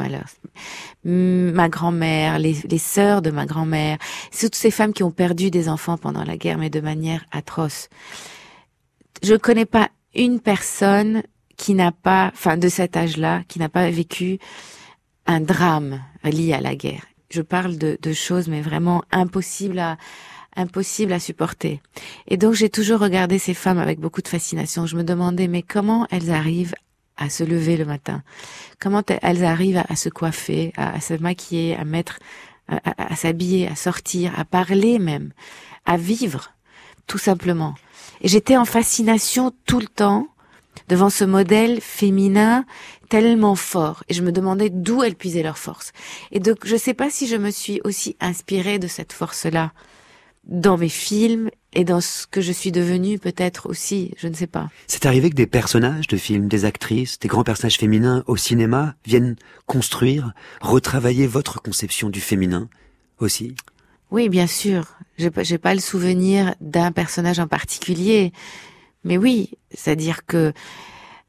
Ma 1.04 1.70
grand-mère, 1.70 2.39
les, 2.39 2.78
sœurs 2.78 3.22
de 3.22 3.32
ma 3.32 3.46
grand-mère, 3.46 3.98
toutes 4.39 4.56
ces 4.56 4.72
femmes 4.72 4.93
qui 4.93 5.04
ont 5.04 5.12
perdu 5.12 5.52
des 5.52 5.70
enfants 5.70 5.98
pendant 5.98 6.24
la 6.24 6.38
guerre, 6.38 6.58
mais 6.58 6.70
de 6.70 6.82
manière 6.82 7.26
atroce. 7.32 7.89
Je 9.24 9.36
connais 9.36 9.65
pas 9.65 9.89
une 10.15 10.39
personne 10.39 11.24
qui 11.58 11.74
n'a 11.74 11.91
pas, 11.91 12.32
enfin 12.34 12.58
de 12.58 12.70
cet 12.70 12.98
âge-là, 12.98 13.43
qui 13.48 13.60
n'a 13.60 13.70
pas 13.70 13.89
vécu 13.89 14.38
un 15.26 15.41
drame 15.41 16.02
lié 16.24 16.54
à 16.54 16.62
la 16.62 16.76
guerre. 16.76 17.06
Je 17.30 17.41
parle 17.41 17.78
de, 17.78 17.98
de 18.02 18.13
choses, 18.13 18.48
mais 18.48 18.62
vraiment 18.62 19.04
impossibles 19.12 19.80
à, 19.80 19.98
impossible 20.58 21.13
à 21.13 21.20
supporter. 21.20 21.82
Et 22.28 22.36
donc 22.36 22.54
j'ai 22.54 22.70
toujours 22.70 23.00
regardé 23.00 23.39
ces 23.39 23.54
femmes 23.54 23.78
avec 23.78 24.00
beaucoup 24.00 24.22
de 24.22 24.28
fascination. 24.28 24.86
Je 24.86 24.98
me 24.98 25.04
demandais 25.04 25.48
mais 25.48 25.62
comment 25.62 26.08
elles 26.10 26.32
arrivent 26.32 26.76
à 27.17 27.30
se 27.30 27.43
lever 27.43 27.77
le 27.77 27.86
matin 27.86 28.23
Comment 28.80 29.03
elles 29.21 29.43
arrivent 29.43 29.84
à, 29.88 29.95
se 29.95 30.10
coiffer, 30.10 30.73
à, 30.77 30.99
se 31.01 31.13
maquiller, 31.15 31.75
à 31.75 31.84
mettre, 31.84 32.19
à, 32.67 32.80
à 33.12 33.15
s'habiller, 33.15 33.67
à 33.67 33.75
sortir, 33.75 34.38
à 34.38 34.45
parler 34.45 34.99
même, 34.99 35.32
à 35.86 35.97
vivre, 35.97 36.53
tout 37.08 37.17
simplement. 37.17 37.75
Et 38.21 38.27
j'étais 38.27 38.58
en 38.58 38.65
fascination 38.65 39.51
tout 39.65 39.80
le 39.80 39.88
temps 39.88 40.27
devant 40.88 41.10
ce 41.10 41.23
modèle 41.23 41.82
féminin 41.82 42.65
tellement 43.10 43.56
fort 43.56 44.03
et 44.10 44.13
je 44.13 44.21
me 44.21 44.32
demandais 44.32 44.69
d'où 44.69 45.03
elles 45.03 45.15
puisaient 45.15 45.43
leur 45.43 45.58
force. 45.58 45.91
Et 46.32 46.39
donc 46.39 46.65
je 46.65 46.75
sais 46.75 46.93
pas 46.93 47.10
si 47.10 47.27
je 47.27 47.36
me 47.36 47.51
suis 47.51 47.82
aussi 47.84 48.15
inspirée 48.19 48.80
de 48.80 48.88
cette 48.88 49.13
force-là 49.13 49.71
dans 50.45 50.77
mes 50.77 50.89
films 50.89 51.49
et 51.73 51.84
dans 51.84 52.01
ce 52.01 52.25
que 52.27 52.41
je 52.41 52.51
suis 52.51 52.71
devenue 52.71 53.19
peut-être 53.19 53.69
aussi, 53.69 54.13
je 54.17 54.27
ne 54.27 54.34
sais 54.34 54.47
pas. 54.47 54.69
C'est 54.88 55.06
arrivé 55.06 55.30
que 55.30 55.36
des 55.36 55.47
personnages 55.47 56.08
de 56.08 56.17
films, 56.17 56.47
des 56.47 56.65
actrices, 56.65 57.19
des 57.19 57.27
grands 57.27 57.43
personnages 57.43 57.77
féminins 57.77 58.23
au 58.27 58.38
cinéma 58.38 58.95
viennent 59.06 59.36
construire, 59.65 60.34
retravailler 60.62 61.27
votre 61.27 61.62
conception 61.62 62.10
du 62.10 62.21
féminin 62.21 62.69
aussi? 63.19 63.56
Oui, 64.12 64.30
bien 64.30 64.47
sûr. 64.47 64.95
J'ai 65.17 65.30
pas, 65.30 65.43
pas 65.62 65.73
le 65.73 65.82
souvenir 65.82 66.56
d'un 66.62 66.91
personnage 66.91 67.39
en 67.39 67.47
particulier, 67.47 68.32
mais 69.03 69.17
oui, 69.17 69.51
c'est-à-dire 69.73 70.25
que 70.25 70.53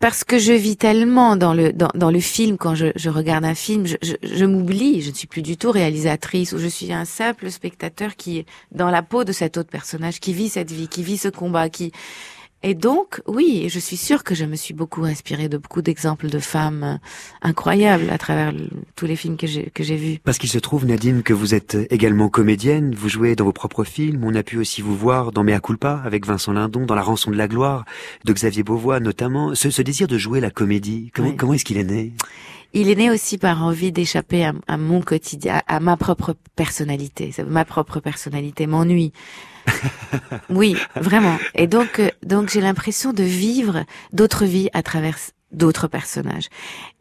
parce 0.00 0.22
que 0.22 0.38
je 0.38 0.52
vis 0.52 0.76
tellement 0.76 1.36
dans 1.36 1.54
le 1.54 1.72
dans, 1.72 2.10
le 2.10 2.20
film 2.20 2.56
quand 2.56 2.74
je, 2.74 2.86
je 2.94 3.10
regarde 3.10 3.44
un 3.44 3.54
film, 3.54 3.86
je, 3.86 3.96
je, 4.02 4.14
je 4.22 4.44
m'oublie, 4.44 5.02
je 5.02 5.10
ne 5.10 5.14
suis 5.14 5.26
plus 5.26 5.42
du 5.42 5.56
tout 5.56 5.72
réalisatrice 5.72 6.52
ou 6.52 6.58
je 6.58 6.68
suis 6.68 6.92
un 6.92 7.04
simple 7.04 7.50
spectateur 7.50 8.14
qui 8.14 8.38
est 8.38 8.46
dans 8.70 8.90
la 8.90 9.02
peau 9.02 9.24
de 9.24 9.32
cet 9.32 9.56
autre 9.56 9.70
personnage, 9.70 10.20
qui 10.20 10.32
vit 10.32 10.48
cette 10.48 10.70
vie, 10.70 10.88
qui 10.88 11.02
vit 11.02 11.18
ce 11.18 11.28
combat, 11.28 11.68
qui 11.68 11.92
et 12.62 12.74
donc 12.74 13.20
oui, 13.26 13.66
je 13.68 13.78
suis 13.78 13.96
sûre 13.96 14.24
que 14.24 14.34
je 14.34 14.44
me 14.44 14.56
suis 14.56 14.74
beaucoup 14.74 15.04
inspirée 15.04 15.48
de 15.48 15.58
beaucoup 15.58 15.82
d'exemples 15.82 16.28
de 16.28 16.38
femmes 16.38 16.98
incroyables 17.42 18.10
à 18.10 18.18
travers 18.18 18.52
le, 18.52 18.68
tous 18.96 19.06
les 19.06 19.16
films 19.16 19.36
que 19.36 19.46
j'ai 19.46 19.70
que 19.70 19.82
j'ai 19.84 19.96
vus. 19.96 20.18
Parce 20.24 20.38
qu'il 20.38 20.48
se 20.50 20.58
trouve 20.58 20.84
Nadine 20.86 21.22
que 21.22 21.32
vous 21.32 21.54
êtes 21.54 21.76
également 21.90 22.28
comédienne, 22.28 22.94
vous 22.94 23.08
jouez 23.08 23.36
dans 23.36 23.44
vos 23.44 23.52
propres 23.52 23.84
films, 23.84 24.24
on 24.24 24.34
a 24.34 24.42
pu 24.42 24.58
aussi 24.58 24.82
vous 24.82 24.96
voir 24.96 25.30
dans 25.32 25.44
Mea 25.44 25.60
culpa 25.60 26.02
avec 26.04 26.26
Vincent 26.26 26.52
Lindon, 26.52 26.84
dans 26.86 26.94
La 26.94 27.02
rançon 27.02 27.30
de 27.30 27.36
la 27.36 27.48
gloire 27.48 27.84
de 28.24 28.32
Xavier 28.32 28.62
Beauvois 28.62 29.00
notamment. 29.00 29.54
Ce, 29.54 29.70
ce 29.70 29.82
désir 29.82 30.08
de 30.08 30.18
jouer 30.18 30.40
la 30.40 30.50
comédie, 30.50 31.10
comment, 31.14 31.28
Oui. 31.28 31.36
comment 31.36 31.54
est-ce 31.54 31.64
qu'il 31.64 31.78
est 31.78 31.84
né? 31.84 32.12
Il 32.74 32.90
est 32.90 32.94
né 32.96 33.10
aussi 33.10 33.38
par 33.38 33.62
envie 33.62 33.92
d'échapper 33.92 34.44
à, 34.44 34.52
à 34.66 34.76
mon 34.76 35.00
quotidien, 35.00 35.62
à, 35.66 35.76
à 35.76 35.80
ma 35.80 35.96
propre 35.96 36.34
personnalité. 36.54 37.32
Ma 37.46 37.64
propre 37.64 38.00
personnalité 38.00 38.66
m'ennuie. 38.66 39.12
oui, 40.50 40.76
vraiment. 40.96 41.36
Et 41.54 41.66
donc, 41.66 41.98
euh, 41.98 42.10
donc 42.24 42.50
j'ai 42.50 42.60
l'impression 42.60 43.12
de 43.12 43.22
vivre 43.22 43.84
d'autres 44.12 44.44
vies 44.44 44.68
à 44.72 44.82
travers 44.82 45.16
d'autres 45.52 45.88
personnages. 45.88 46.48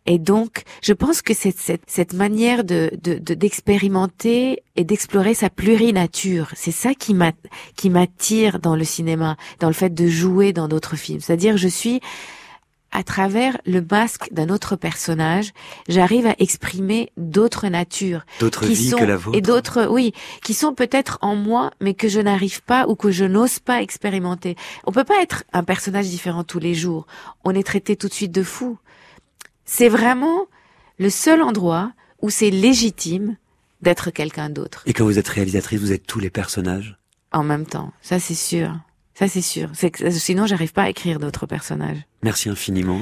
Et 0.05 0.19
donc, 0.19 0.63
je 0.81 0.93
pense 0.93 1.21
que 1.21 1.33
c'est 1.33 1.57
cette, 1.57 1.83
cette 1.85 2.13
manière 2.13 2.63
de 2.63 2.89
de- 3.03 3.19
de- 3.19 3.33
d'expérimenter 3.33 4.63
et 4.77 4.85
d'explorer 4.85 5.33
sa 5.33 5.49
plurinature, 5.49 6.49
c'est 6.55 6.71
ça 6.71 6.93
qui 6.93 7.13
m'a 7.13 7.33
qui 7.75 7.89
m'attire 7.89 8.59
dans 8.59 8.77
le 8.77 8.85
cinéma, 8.85 9.35
dans 9.59 9.67
le 9.67 9.73
fait 9.73 9.93
de 9.93 10.07
jouer 10.07 10.53
dans 10.53 10.69
d'autres 10.69 10.95
films. 10.95 11.19
C'est-à-dire, 11.19 11.57
je 11.57 11.67
suis 11.67 11.99
à 12.91 13.03
travers 13.03 13.57
le 13.65 13.81
masque 13.81 14.29
d'un 14.31 14.49
autre 14.49 14.75
personnage, 14.75 15.51
j'arrive 15.89 16.25
à 16.25 16.35
exprimer 16.39 17.11
d'autres 17.17 17.67
natures. 17.67 18.25
D'autres 18.39 18.65
qui 18.65 18.73
vies 18.75 18.89
sont- 18.89 18.97
que 18.97 19.03
la 19.03 19.17
vôtre. 19.17 19.37
Et 19.37 19.41
d'autres, 19.41 19.87
oui, 19.89 20.13
qui 20.43 20.53
sont 20.53 20.73
peut-être 20.73 21.17
en 21.21 21.35
moi, 21.35 21.71
mais 21.81 21.93
que 21.93 22.07
je 22.07 22.19
n'arrive 22.19 22.63
pas 22.63 22.87
ou 22.87 22.95
que 22.95 23.11
je 23.11 23.25
n'ose 23.25 23.59
pas 23.59 23.81
expérimenter. 23.81 24.55
On 24.85 24.91
peut 24.91 25.03
pas 25.03 25.21
être 25.21 25.43
un 25.53 25.63
personnage 25.63 26.07
différent 26.07 26.43
tous 26.43 26.59
les 26.59 26.73
jours. 26.73 27.05
On 27.43 27.51
est 27.51 27.63
traité 27.65 27.95
tout 27.95 28.07
de 28.07 28.13
suite 28.13 28.31
de 28.31 28.43
fou. 28.43 28.77
C'est 29.65 29.89
vraiment 29.89 30.45
le 30.97 31.09
seul 31.09 31.41
endroit 31.41 31.91
où 32.21 32.29
c'est 32.29 32.49
légitime 32.49 33.35
d'être 33.81 34.09
quelqu'un 34.09 34.49
d'autre 34.49 34.81
Et 34.87 34.93
quand 34.93 35.03
vous 35.05 35.19
êtes 35.19 35.27
réalisatrice, 35.27 35.79
vous 35.81 35.91
êtes 35.91 36.07
tous 36.07 36.19
les 36.19 36.29
personnages? 36.31 36.97
En 37.31 37.43
même 37.43 37.65
temps. 37.65 37.91
Ça, 38.01 38.19
c'est 38.19 38.33
sûr. 38.33 38.73
Ça, 39.13 39.27
c'est 39.27 39.41
sûr. 39.41 39.69
C'est 39.73 39.91
que, 39.91 40.09
sinon, 40.09 40.47
j'arrive 40.47 40.71
pas 40.73 40.83
à 40.83 40.89
écrire 40.89 41.19
d'autres 41.19 41.45
personnages. 41.45 42.06
Merci 42.23 42.49
infiniment. 42.49 42.99